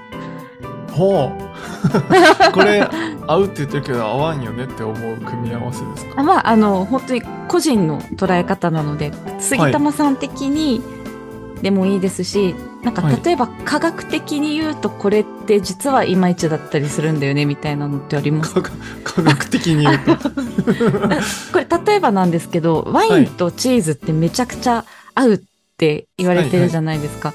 [0.91, 1.51] ほう。
[2.53, 2.87] これ
[3.27, 6.19] 合うって言ってるけど合わんよねって思う組み合わせですか？
[6.19, 10.81] あまああの本当に個人の捉え方なので杉玉さん的に
[11.61, 13.21] でもいいですし、なんかはい。
[13.23, 18.53] 例えば科学的に言うとこれって実はいまいちだったりするんだよねみたいなのってあります？
[18.53, 18.71] 科学
[19.03, 20.17] 科学的に言うと。
[21.53, 25.39] これ例えばなんですけどワインとチーズってめちゃくちゃ合うっ
[25.77, 27.33] て言われてるじゃないですか。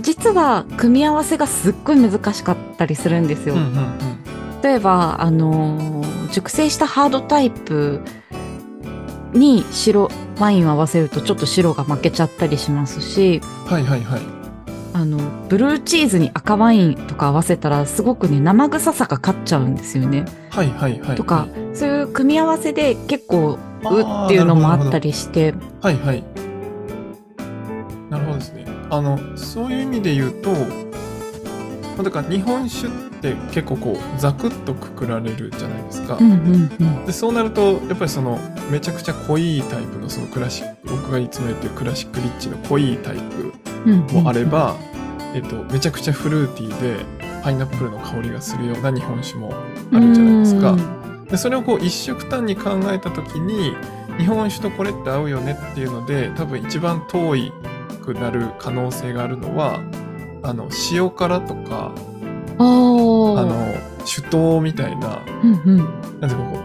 [0.00, 3.98] 実は組み合わせがすっごい難しかったりするんですよ、うんうんうん。
[4.62, 8.02] 例えばあのー熟成したハードタイプ
[9.32, 14.20] に白ワインを合わせるとちょっと白が負けちゃったりしますしはいはいはい。
[14.94, 20.24] あのブルーチーズに赤ワインとか合わせたらすごくね生臭さが勝っちゃうんですよね。
[20.50, 21.16] はいはいはい。
[21.16, 25.08] とかそういう組み合わせで結構あうーっていうのもあったり。
[25.10, 26.24] りしてはいはい。
[28.10, 28.66] なるほどですね。
[28.90, 30.56] あの、そういう意味で言うと、ま
[32.00, 33.07] あだから日本酒って
[33.52, 36.16] 結構こう、ザクッとくくられるじゃないですか。
[36.20, 38.38] うんうんうんでそうなるとやっぱりその
[38.70, 43.52] めちゃくちゃ濃いタイプのそのクラシック僕がいつも言ってるクラシックリッチの濃いタイプ
[43.86, 44.76] うんうんもあれば、
[45.34, 47.04] えっと、めちゃくちゃフルーティーで
[47.42, 50.76] パイナップルの香りがするような日本酒もあるじゃないですか。
[51.30, 53.74] でそれをこう一色単に考えた時に
[54.18, 57.52] 日本酒とこれって合うよねっていうので多分一番遠い
[58.04, 59.80] くなる可能性があるのは
[60.42, 61.94] あの塩辛とか
[62.58, 65.76] あの酒盗みたいなうんうん。
[65.76, 66.58] なんていうかこ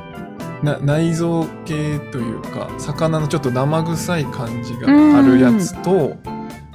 [0.61, 6.15] うな内臓系というか魚のちょっと生臭い感じがあるやつと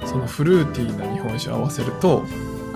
[0.05, 2.23] そのフルーティーな日本酒を合わせると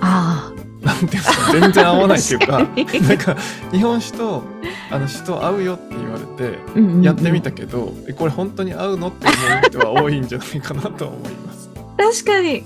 [0.00, 0.52] あ
[0.82, 3.36] なんていうんですか全然合わないっていうかなんか
[3.70, 4.42] 日本酒と
[4.90, 6.58] あの酒と合うよって言われて
[7.02, 11.70] やってみたけど、えこれ本当に合うのって思う人は多いんじゃないかなと思います。
[11.96, 12.64] 確かに。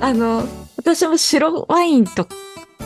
[0.00, 2.26] あの私も白ワインと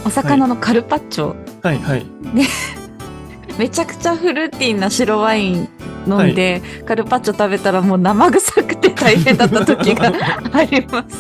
[0.05, 1.79] お魚のカルパッチョ、はい。
[1.79, 2.07] はい
[3.59, 5.69] めちゃくちゃフルーティーな白ワイン
[6.09, 10.07] 飲んで、カルパッチョ食べたらもう生臭くて大変だった時が
[10.53, 11.17] あります。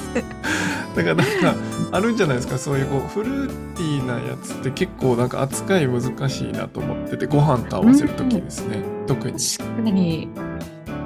[0.96, 1.54] だからなんか
[1.92, 2.58] あるんじゃないですか？
[2.58, 9.36] そういうこうフルーティーなやつって結構なんか扱い難しいなと思っててご飯と合わせる時ですね、特に。
[9.38, 10.28] 確かに。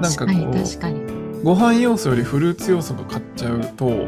[0.01, 1.01] なんかこう確かに
[1.43, 4.07] ご飯要素よりフルーツ要素が買っちゃうと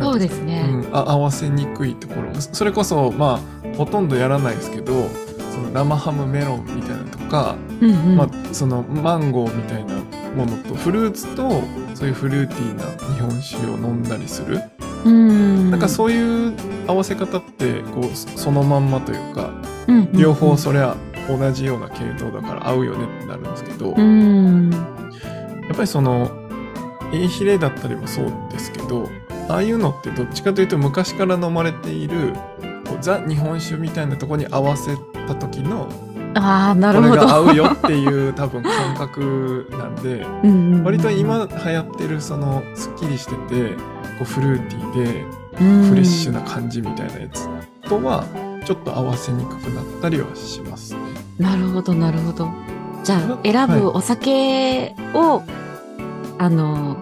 [0.00, 2.34] そうですね、うん、あ合わせにくいところ。
[2.40, 3.40] それこそま
[3.72, 5.08] あほとんどやらないですけど
[5.52, 8.16] その生ハムメロンみたいなのとか、うんうん。
[8.16, 9.94] まあ、そのマンゴーみたいな
[10.36, 11.62] ものとフルーツと
[11.94, 14.60] そういうフルーティーな日本酒を飲んだりする、
[15.04, 15.70] うん。
[15.70, 16.52] なんかそういう
[16.88, 19.52] 合わせ方ってこうそそのまんまというか
[19.86, 20.18] うんうんうん。
[20.18, 20.96] 両方そりゃ
[21.28, 24.70] 同じような系統だから合うよねってなるんですけど、うん。
[24.70, 24.78] や
[25.72, 26.30] っぱりその
[27.12, 29.08] エイヒレだったりもそうですけど
[29.48, 32.32] ああいうのってどっちかというと昔から飲まれている
[32.86, 35.88] こうザ日本酒みたいなところに合わせた時の
[36.36, 37.26] ああなこれるほど。
[37.26, 40.84] が合うよっていう 多分感覚なんでうんうんうん。
[40.84, 43.78] 割と今流行ってるそのすっきりしてて結
[44.18, 45.24] 構フルーティーで
[45.60, 45.82] うん。
[45.90, 47.48] フレッシュな感じみたいなやつ
[47.88, 48.24] とは
[48.64, 50.98] ちょっと合わせにくくなったりはしますね。
[51.38, 52.48] なるほどなるほど。
[53.04, 55.42] じゃあはい選ぶお酒を、
[56.38, 56.96] あの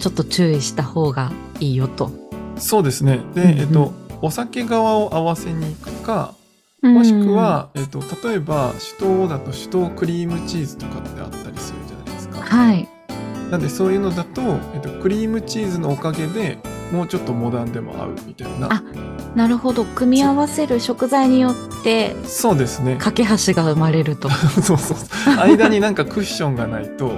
[0.00, 1.30] ちょっと注意した方が
[1.60, 2.10] いいよと
[2.56, 3.20] そうですね。
[3.34, 3.92] で、うんうんえっと、
[4.22, 6.34] お酒側を合わせに行くか、
[6.82, 12.40] もしくは、えっと、例えば、酒盗だと酒盗クリームチーズとかってあったりするじゃないですか。
[12.40, 12.88] はい
[13.50, 14.40] なんで、そういうのだと、
[14.74, 16.58] えっと、クリームチーズのおかげで
[16.92, 18.68] もうちょっとモダンでも合うみたいな。
[18.70, 18.82] あ
[19.34, 22.96] なるほど組み合わせる食材によってそうですね。
[22.98, 24.28] 架け橋が生まれると
[24.62, 25.34] そうそうそう。
[25.40, 27.12] 間になんかクッションがないと、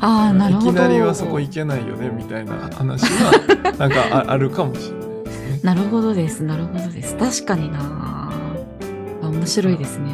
[0.00, 3.32] ああなるほどいきなりはそこ行けないよねみたいな話は、
[3.78, 5.60] なんかああるかもしれないですね。
[5.62, 10.10] なるほどですなるほどです確かになあ面白いですね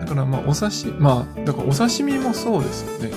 [0.00, 3.10] だからまあお刺しまあだからお刺身もそうですよね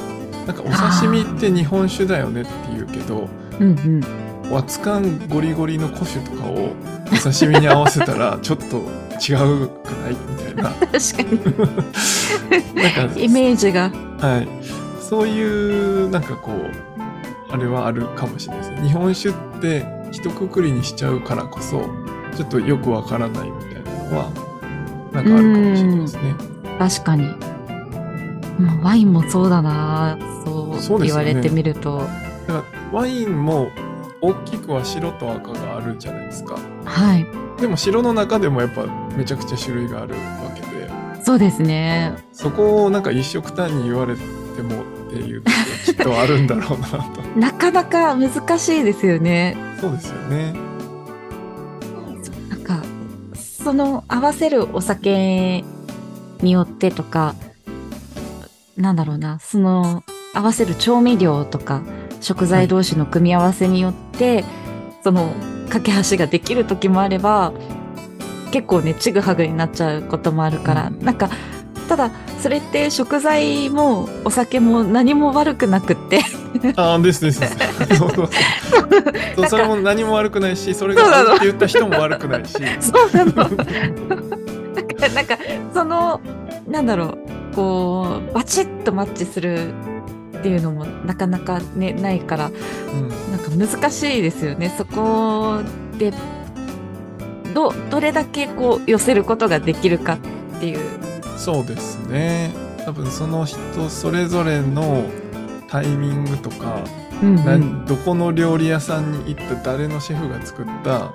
[0.48, 3.28] なんかお刺身って日本酒だよねって言うけど
[3.60, 4.02] うんうん
[4.52, 6.72] ワツカンゴリゴリの古酒とかを
[7.12, 8.78] お刺身に合わせたらちょっと
[9.20, 10.16] 違うくない？
[10.30, 10.70] みたいな。
[10.90, 10.94] 確か
[12.76, 13.92] なんかにイメージが。
[14.20, 14.48] はい。
[15.00, 16.72] そういうなんかこう
[17.52, 18.88] あれはあるかもしれないですね。
[18.88, 21.90] 日本酒って一括りにしちゃうからこそ
[22.36, 24.32] ちょっとよくわからないみたいなのは
[25.12, 26.22] なんかあるかもしれないですね。
[26.78, 27.24] 確かに、
[28.60, 32.08] まあ、ワインもそうだなそう言われてみると、
[32.48, 33.70] だからワインも
[34.21, 36.58] 大きくは白と赤があるじゃないですか。
[36.86, 37.25] はい。
[37.62, 40.19] でも白の中でもやっぱめちゃくちゃ種類があるわ
[40.55, 40.89] けで。
[41.23, 42.15] そうですね。
[42.32, 44.21] そこをなんか一色単に言われて
[44.62, 47.21] もっていうところきっとあるんだろうなと。
[47.39, 49.55] なかなか難しいですよね。
[49.79, 50.53] そうですよね。
[52.49, 52.84] なんか
[53.34, 55.63] その合わせるお酒
[56.41, 57.36] によってとか
[58.75, 59.39] なんだろうな。
[59.39, 60.03] その
[60.34, 61.82] 合わせる調味料とか
[62.21, 64.43] 食材同士の組み合わせによって、
[65.03, 65.34] その
[65.69, 67.53] 架け橋ができる時もあれば
[68.51, 71.03] 結構ねちぐはぐになっちゃうこともあるから、うん。
[71.03, 71.29] なんか
[71.88, 76.21] ただそれって食材もお酒も何も悪くなくって。
[76.75, 77.58] ああですですです。
[79.49, 82.53] それも何も悪くないしそれがって言った人も悪くないし。
[82.79, 83.34] そうなの。
[83.34, 85.38] なんか、なんか
[85.73, 86.21] その、
[86.67, 89.73] なんだろう、こう、バチッとマッチする
[90.39, 94.73] っていうのもなかなかね、ないから、うんなんか難しいですよね。
[94.78, 95.60] そこ
[95.97, 96.13] で、
[97.54, 100.13] ど、どれだけこう寄せることができるか
[100.58, 100.80] っていう。
[101.39, 102.52] そうですね
[102.86, 105.06] 多分その人それぞれの
[105.69, 106.84] タイミングとか
[107.23, 111.13] うんなうんどこの料理屋さんに行った誰のシェフが作った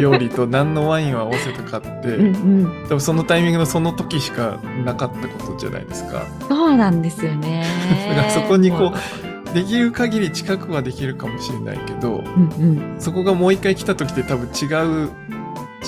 [0.00, 2.26] 料理と何のワインを合わせたかって、うん
[2.62, 6.26] うん多分そのタイミングのその時しかなかったことじゃないですか。
[6.48, 7.64] そうなんですよね。
[8.10, 8.92] だからそこにこ
[9.54, 13.00] できる限り近くはできるかもしれないけどうんうん。
[13.00, 14.66] そこがもう一回来た時って多分違
[15.04, 15.10] う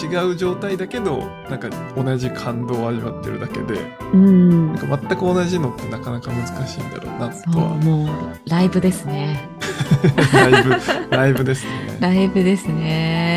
[0.00, 3.80] 違う状態だけどなんか同じ感動を味わってるだけで
[4.14, 4.78] うんなん。
[4.78, 8.08] か全く同じのってなかなか難しいんだろうなとはもう、
[8.48, 9.48] ライブですね。
[10.32, 10.70] ライブ
[11.16, 11.70] ライブですね。
[12.00, 13.27] ライブですね。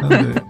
[0.00, 0.42] なんで、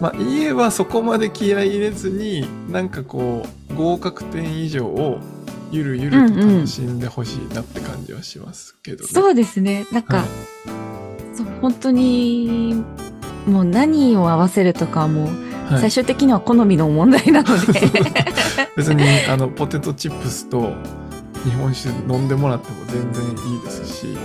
[0.00, 5.18] まあ、家はそこまで気合い入れずに、なんかこう、合格点以上を
[5.70, 9.10] ゆるゆると楽しんでほしいなって感じはしますけどね。
[9.10, 9.86] そうですね。
[9.92, 10.26] なんか、はい
[11.34, 12.82] そう、本当に、
[13.46, 17.80] もう何を合わせるとかはもう、はい最終的には好みの問題なので。
[18.76, 20.72] 別にあのポテトチップスと
[21.44, 24.18] 日本酒飲んでもらっても全然いいですし、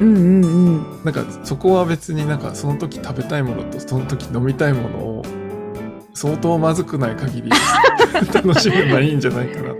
[0.00, 1.04] うんうんうん。
[1.04, 5.24] なんかそこは別になんかその時食べたいものとその時飲みたいものを
[6.14, 7.50] 相当まずくない限り
[8.32, 9.74] 楽しめばいいんじゃないかな。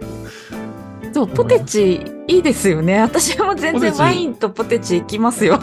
[1.12, 2.98] そう、ポテチいいですよね。
[3.00, 5.60] 私も全然ワインとポテチいきますよ。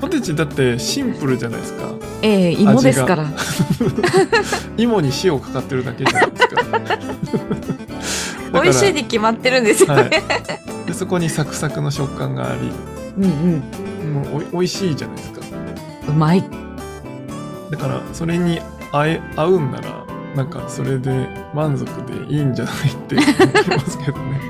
[0.00, 1.90] ポテチだってシンプルじゃないですか。
[2.22, 3.26] ええ芋ですから。
[4.78, 6.56] 芋に塩かかってるだけじゃないですか。
[8.62, 10.22] 美味しいに決まってるんですよはいね。
[10.86, 12.70] でそこにサクサクの食感があり
[13.18, 13.62] うんうん。
[14.12, 15.40] もうおい美味しいじゃないですか
[16.08, 16.44] うまい。
[17.70, 18.60] だからそれに
[18.92, 20.04] 合え合うんなら
[20.36, 24.40] なんかそれで満足でいいんじゃないって思いますけどね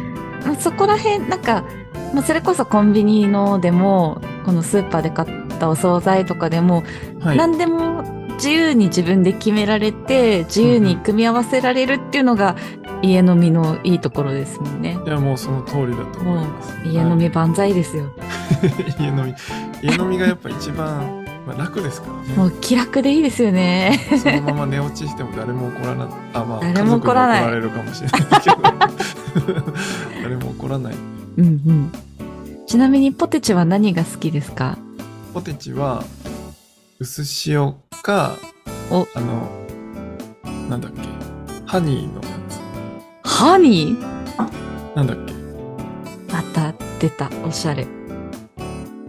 [0.59, 1.65] そこら辺、なんか、
[2.13, 6.83] まあそれこそコンビニのでも、このスーパーで買ったお惣菜とかでも、
[7.21, 8.03] はい何でも
[8.35, 12.57] 自由に自分で決められて自由に組み合わせられるっていうのが
[13.01, 14.99] 家飲みのいいところですもんね。
[15.07, 18.05] いやもうその通りだと思います家飲み万歳ですよ。
[18.19, 18.41] はい
[18.98, 19.34] 家飲み
[19.82, 22.34] 家飲みがやっぱ一番、まあ、楽ですからね。
[22.36, 23.98] もう気楽でいいですよね。
[24.22, 27.42] そのまま寝落ちしても誰も怒らないあまあ誰も怒らない。
[27.42, 28.57] 怒られるかもしれないけど。
[30.22, 30.94] 誰も怒らない。
[31.38, 31.92] うんうん。
[32.66, 34.78] ちなみにポテチは何が好きですか？
[35.34, 36.05] ポテチは
[37.00, 38.32] 薄塩か
[38.90, 39.07] お。
[39.14, 39.48] あの
[40.68, 41.00] なんだっけ。
[41.66, 42.28] ハニーのや
[43.24, 44.00] ハニー？
[44.92, 45.32] つなんだっけ。
[46.32, 47.86] また出た、おしゃれ。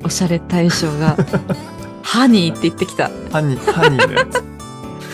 [0.04, 1.16] おしゃれ大将が、
[2.04, 3.10] ハニーって言ってきた。
[3.32, 4.44] ハニーハニーのやつ。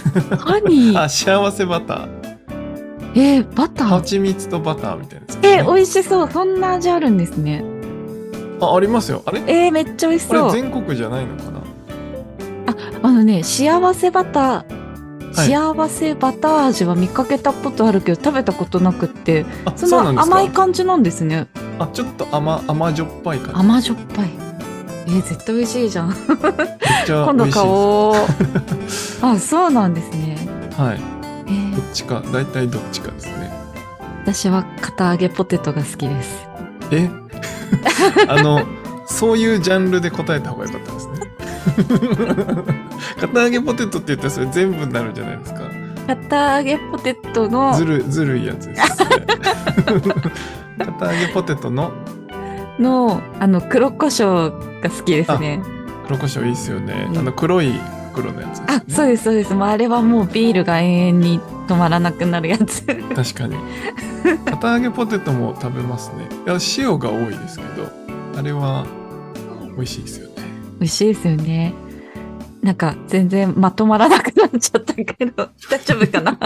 [0.37, 0.99] ハニー。
[1.01, 2.07] あ幸せバター。
[3.15, 3.87] えー、バター？
[3.87, 5.39] 蜂蜜とバターみたいなやつ。
[5.45, 6.29] えー、美味しそう。
[6.31, 7.63] そんな味あるんですね。
[8.61, 9.21] あありますよ。
[9.25, 9.41] あれ？
[9.47, 10.51] えー、めっちゃ美味しそう。
[10.51, 11.59] 全国じゃないのかな？
[13.01, 14.43] あのね、幸せバター、
[15.33, 15.47] はい。
[15.47, 20.35] 幸せバター味は見かけたことあるけど食べたことなくってあそそうなんですか？
[20.35, 21.47] 甘い感じなんですね。
[21.79, 23.59] あちょっと甘甘じょっぱい感じ。
[23.59, 24.29] 甘じょっぱい
[25.09, 26.13] えー、絶対美味しいじゃん。
[27.07, 28.15] 今度買おう。
[29.25, 30.37] あそうなんですね。
[30.77, 31.01] はい。
[31.47, 31.75] えー。
[31.75, 33.51] どっちか大体どっちかですね。
[34.23, 36.47] 私は片揚げポテトが好きです。
[36.91, 37.09] え？
[38.29, 38.63] あの
[39.07, 41.13] そういうジャンルで答えた方がよかったですね。
[43.19, 45.61] 片揚げポテトって言ったらそれ全部になるじゃないですか。
[46.07, 49.25] 片揚げポテトのずるずるいやつですよね。
[50.77, 51.91] 片揚げポテトの
[52.79, 54.51] のあの黒胡椒
[54.81, 55.61] が好きですね。
[56.05, 57.17] 黒胡椒いいっすよね、うん。
[57.17, 57.73] あの黒い
[58.11, 58.65] 袋のやつね。
[58.69, 59.53] あそうですそうです。
[59.53, 62.83] もうあれはもうビールが永遠に止まらなくなるやつ。
[62.85, 63.55] 確かに。
[64.45, 66.27] 片揚げポテトも食べますね。
[66.45, 67.87] いや塩が多いですけど
[68.37, 68.85] あれは
[69.75, 70.33] 美味しいですよね。
[70.79, 71.73] 美味しいですよね。
[72.61, 76.37] なんか全然まとまらなくなっちゃったけど大丈夫かな？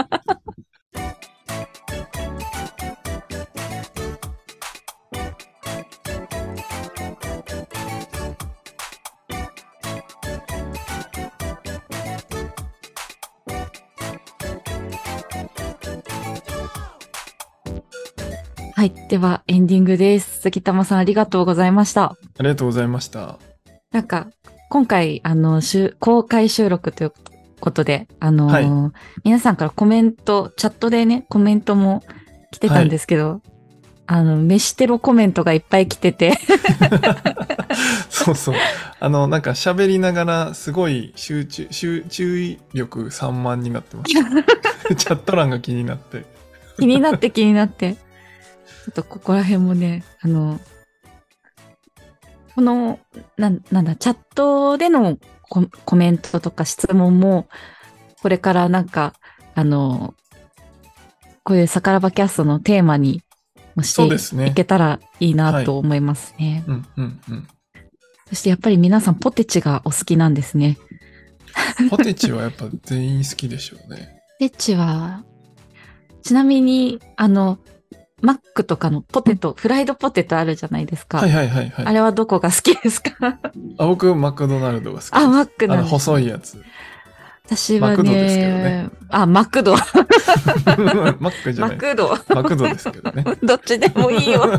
[18.84, 19.08] はい。
[19.08, 20.42] では、エンディングです。
[20.42, 22.04] 杉玉さん、ありがとうございました。
[22.04, 23.38] ありがとうございました
[23.92, 24.28] なんか、
[24.68, 25.62] 今回、あの、
[26.00, 27.12] 公開収録という
[27.60, 28.92] ことで、あのーはい
[29.24, 32.02] 皆さんからコメント、チャットでね、コメントも
[32.52, 33.40] 来てたんですけど、
[34.06, 36.34] あの、飯テロコメントがいっぱい来てて、
[38.10, 38.54] そうそう。
[39.00, 44.24] あの、なんか喋りながらすごい集中、集注意力散漫になってました。
[44.94, 46.26] チャット欄が気になって。
[46.78, 47.96] 気になって気になって、
[48.84, 50.60] ちょっとここら辺もね、あの、
[52.54, 53.00] この、
[53.36, 57.48] なんなんだ、チャットでのココメントとか質問も、
[58.22, 59.14] これからなんか、
[59.54, 60.14] あの、
[61.42, 63.22] こういうサカラバキャストのテーマに
[63.74, 66.64] もしてそうですねいけたらいいなと思いますね。
[66.66, 67.48] うんうんうん。
[68.28, 70.78] そしてやっぱり皆さんポテチがお好きなんですね。
[71.90, 74.22] ポテチはやっぱ全員好きでしょうね。
[74.40, 75.24] ポテチは、
[76.22, 77.58] ちなみに、あの、
[78.24, 81.18] マックとかのポテト、フライドポテトあるじゃないですか。
[81.18, 81.86] はいはいはいはい。
[81.86, 83.10] あれはどこが好きですか？
[83.78, 85.14] あ僕、マクドナルドが好きです。
[85.14, 86.56] あ、マックあの、なんです、細いやつ。
[87.44, 89.72] 私はねマクドですけどねあ、マクド。
[89.76, 89.80] マ
[91.28, 91.76] ックじゃない。
[91.76, 92.18] マクド。
[92.34, 93.24] マクドですけどね。
[93.44, 94.42] どっちでもいいよ。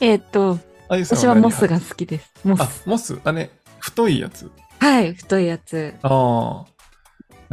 [0.00, 0.58] えっと、
[0.88, 1.42] 私は何？
[1.42, 2.32] モスが好きです。
[2.44, 3.20] モあス。、モス？
[3.24, 4.50] あれ、太いやつ？
[4.80, 5.92] はい、太いやつ。
[6.02, 6.73] ああ。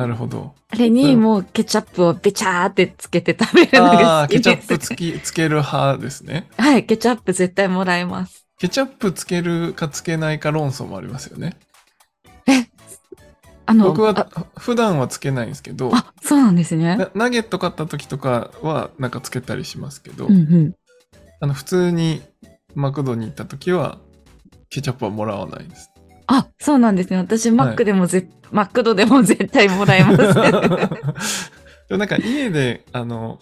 [0.01, 0.53] なるほど。
[0.69, 4.43] あれにもうケチャップをべちゃーってつけて食べるのあがあ、好きです。
[4.43, 6.47] ケチャップつき、つける派ですね。
[6.57, 8.47] はい、ケチャップ絶対もらえます。
[8.59, 11.57] ケチャップつけるかつけないか論争もありますよね。
[13.71, 16.97] あの、僕はあ普段はつけないんですけど、あ、そうなんですね。
[16.97, 20.75] なナゲット買った時とかはなんかつけたりしますけど、うんうん。
[21.39, 22.21] あの普通に
[22.75, 23.99] マクドに行った時は
[24.69, 25.90] ケチャップはもらわないです。
[26.33, 27.17] あ、そうなんですね。
[27.17, 30.17] 私、マックでもぜ、マクドでも絶対もらえます。
[31.89, 33.39] でもなんか家であの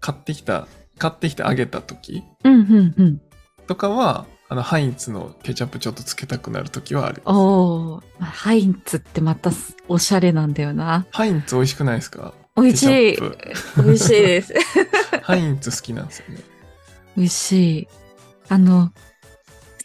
[0.00, 0.66] 買ってきた
[0.98, 3.20] 買ってきてあげた時うんうんうん。
[3.66, 7.36] とかはあのハインツのケチャップちょっとつけたくなる時はあります。
[7.36, 11.06] おー、ハインツってまたすおしゃれなんだよな。
[11.12, 12.32] ハインツ美味しくないですか？
[12.56, 13.16] 美味しい
[13.76, 14.54] 美味しいです。
[15.22, 16.40] ハインツ好きなんですよね。
[17.16, 17.88] 美味しい。
[18.48, 19.11] あの、普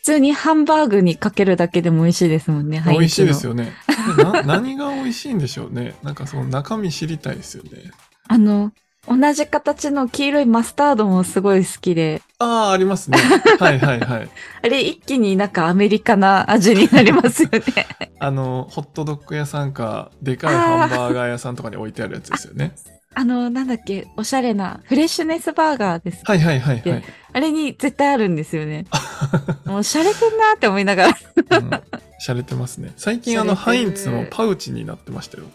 [0.07, 2.81] 通にハンバーグにかけるだけでも美味しいですもんね。
[2.87, 3.45] 美味しいです。
[3.45, 3.73] よね。
[4.17, 5.95] な 何が美味しいんでしょうね。
[6.01, 7.91] なんかその中身知りたいですよね。
[8.29, 8.71] あの、
[9.05, 13.17] 同じ形の黄色いマスタードもすごい好きで、ああ、ありますね。
[13.59, 14.29] はいはいはい。
[14.63, 17.61] あれ一気になんかアメリカな味になりますよね。
[18.19, 22.73] あの、ホットドッグ屋さんか、でかいハンバーガー屋さんとかに置いてあるやつですよね。
[23.19, 26.21] あの、なんだっけ、おしゃれな、フレッシュネスバーガーです。
[26.23, 27.03] はいはいはいはい。
[27.33, 28.85] あれに絶対あるんですよね。
[29.65, 31.09] もうしゃれてんなって思いながら。
[31.09, 31.71] うん、
[32.19, 32.93] しゃれてますね。
[32.95, 35.45] 最近あの、ハインツのパウチになってましたよ。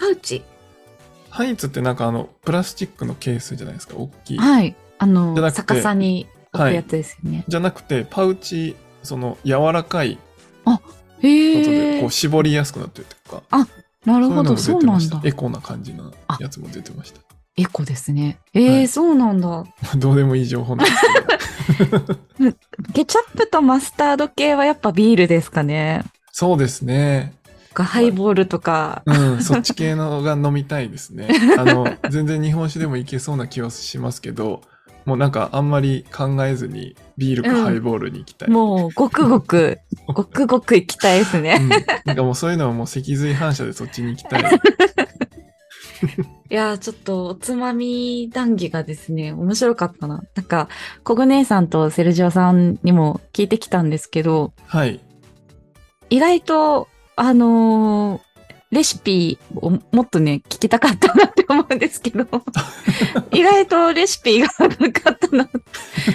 [0.00, 0.42] パウチ？
[1.28, 4.38] ハインツってなんかあの、プラスチックのケースじゃないですか、大きい。
[4.38, 4.74] はい。
[4.96, 7.44] あの、逆さに置くやつですよね。
[7.46, 10.18] じゃなくて、パウチその柔らかいへ
[10.64, 12.10] ことでえこう。
[12.10, 13.68] 絞りやすくなってるというか、
[14.06, 15.20] なるほど、そそううなんだ。
[15.24, 17.20] エコな感じの やつも出てました。
[17.58, 18.38] エコですね。
[18.52, 19.64] えーはいそうなんだ。
[19.96, 22.00] どうでもいい情報なんですけど。
[22.92, 26.04] ケチャップとマスタード系はやっぱビールですかね。
[26.32, 27.32] そうですね。
[27.76, 29.02] かハイボールとか。
[29.06, 31.28] うん、そっち系のが飲みたいですね。
[31.58, 34.62] あの、全然日本酒でもいけそうな気はしますけど、
[35.04, 38.50] もうなんかあんまり考えずにビールかハイボールに行きたい。
[38.50, 39.78] もう、ごくごく、
[40.08, 41.58] ごくごくいきたいですね。
[41.60, 41.68] うん、
[42.04, 44.60] なんかもうそういうのはもう脊髄反射でそっちに行きたい。
[46.50, 50.22] いやー、ちょっとおつまみ談義がですね、面白かったな。
[50.34, 50.68] なんか、
[51.04, 55.00] コグ姉さんとセルジオさんにも聞いてきたんですけど、はい。
[56.10, 58.26] 意外と、あのー
[58.72, 62.26] レシピをもっとね、聞きたかったなって思うんですけど、
[63.32, 65.48] 意外とレシピがなかったな。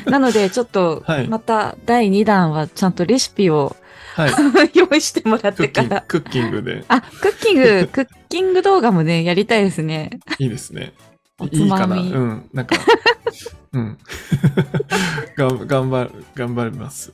[0.06, 3.80] なので、ちょっとはい、また第2弾はちゃんとレシピをはい。
[4.74, 10.20] 用意してもらってから。、クッキングであ、クッキング、 クッキング動画もね、やりたいですね。
[10.40, 10.94] いいですね。
[11.40, 11.88] おついいかな。
[11.88, 12.12] まみ。
[12.12, 12.50] うん。
[12.54, 12.76] なんか、
[13.74, 13.98] うん。
[15.38, 17.14] がん頑張る、頑張ります。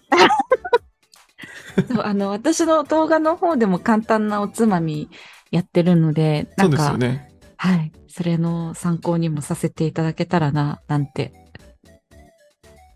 [1.88, 5.10] そうあの、私の動画の方でも簡単なおつまみ
[5.52, 7.32] やってるので、なそうんですか、よね。
[7.58, 7.92] はい。
[8.08, 11.34] それの参考にもさせていただけたらな、なんて、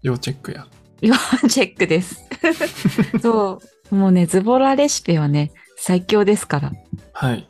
[0.02, 0.66] 要チェックや。
[1.02, 1.14] 要
[1.48, 2.24] チェックです。
[3.22, 3.81] そう。
[3.92, 6.72] もうね、ズボラレシピはね、最強ですから。
[7.14, 7.48] はい。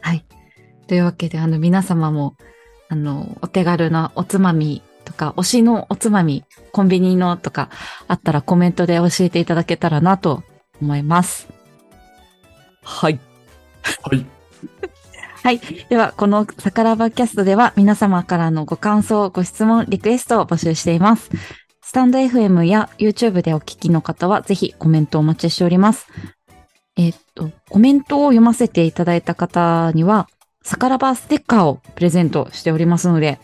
[0.00, 0.24] はい。
[0.86, 2.36] というわけで、あの、皆様も、
[2.88, 7.70] あの、お手軽なおつまみとか、推しのおつまみ、コンビニのとか、
[8.08, 10.42] あったらコメントで教えていただけたらなと
[10.82, 11.48] 思います。
[12.82, 13.18] はい。
[14.02, 14.26] はい。
[15.42, 15.60] はい。
[15.88, 21.30] では、このサカラバキャストでは皆様からのご感想、ご質問、リクエストを募集しています。
[21.90, 26.06] スタンド FM や YouTube でお聞きの方はぜひコメントをお待ちしております。
[26.96, 30.28] えーっと、コメントを読ませていただいた方には、
[30.62, 33.40] サカラバステッカーをプレゼントしておりますので、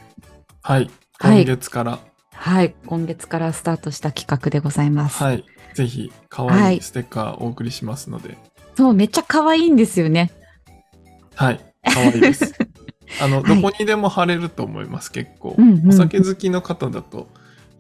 [0.63, 0.89] はい。
[1.19, 1.99] はい今月から、
[2.35, 2.73] はい。
[2.87, 5.21] 今月からスタートした企画でございます。
[5.25, 5.45] はい。
[5.75, 8.39] ぜひ、可はい愛いステッカーお送りしますので、
[8.77, 10.31] そう、めっちゃ可愛いんですよね。
[11.35, 11.61] はい。
[11.83, 12.55] 可愛いです。
[13.21, 15.57] あの、はいどこにでも貼れると思います、結構。
[15.59, 17.27] うんうんお酒好きの方だと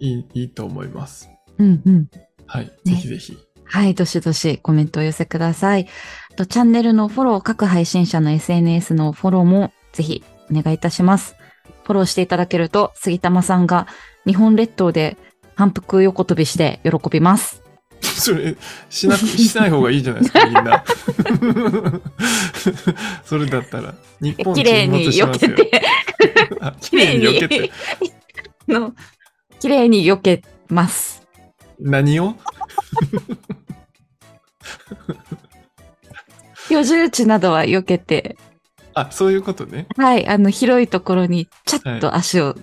[0.01, 1.31] いいいいと思います。
[1.59, 2.09] うんうん。
[2.47, 2.73] はい。
[2.85, 3.37] ぜひぜひ。
[3.65, 5.89] はい、どしどしコメントをお寄せください。
[6.33, 11.37] あとチャンネルのフォロー、各配信者の SNS のフォローもぜひお願いいたします。
[11.85, 13.87] フォローしていただけると、杉玉さんが
[14.27, 15.17] 日本列島で
[15.55, 17.63] 反復横跳びして喜びます。
[18.01, 18.57] それ、
[18.91, 20.85] しなく、しない方がいいじゃないですか、 みんな。
[23.25, 25.07] それだったら、日本綺麗に。
[25.07, 25.71] 避けて、
[26.61, 27.71] あ綺麗に避けて。
[28.69, 28.93] の
[29.67, 31.27] 綺麗に避けます。
[31.81, 32.37] 何を？
[36.71, 38.37] 居住地などは避けて、
[38.95, 39.89] あ、そういうことね。
[39.97, 42.55] はい、あの広いところにちょっと足を、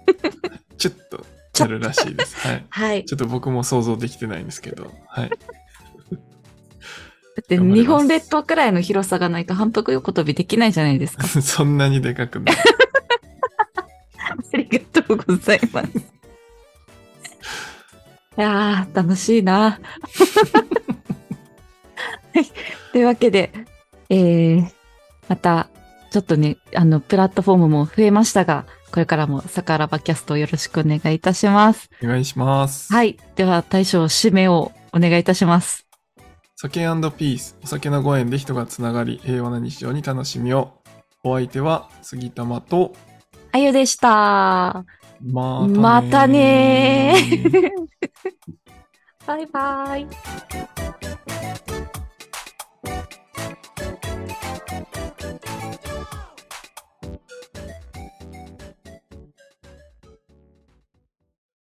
[0.78, 1.26] ちょっと、
[1.58, 2.38] やるらしいです。
[2.38, 2.64] はい。
[2.70, 3.04] はい。
[3.04, 5.28] ちょっと僕も想像できてないんですけど、はい。
[5.28, 5.36] だ
[7.42, 11.26] って日本列島くらいの広さがないと反復横跳びできないじゃないですか。
[11.26, 12.56] そんなにでかくない。
[14.52, 15.88] ありがとうございます。
[18.36, 19.78] いやー、楽しいな。
[22.34, 22.44] はい。
[22.92, 23.52] というわけで、
[24.10, 24.68] えー、
[25.28, 25.68] また、
[26.10, 31.90] ちょっとね、あの、プラットフォームも増えましたが、これからもサカラバキャストをよろしくお願いいたします。
[32.02, 32.92] お願いします。
[32.92, 33.18] はい。
[33.34, 35.86] では、大将、締めをお願いいたします。
[36.56, 40.74] 酒ピース、お酒のご縁で人がつながり、平和な日常に楽しみを。
[41.24, 42.94] お相手は、杉玉と、
[43.54, 44.84] あゆでした。
[45.22, 47.70] またねーまたねー。
[49.24, 50.08] バイバイ。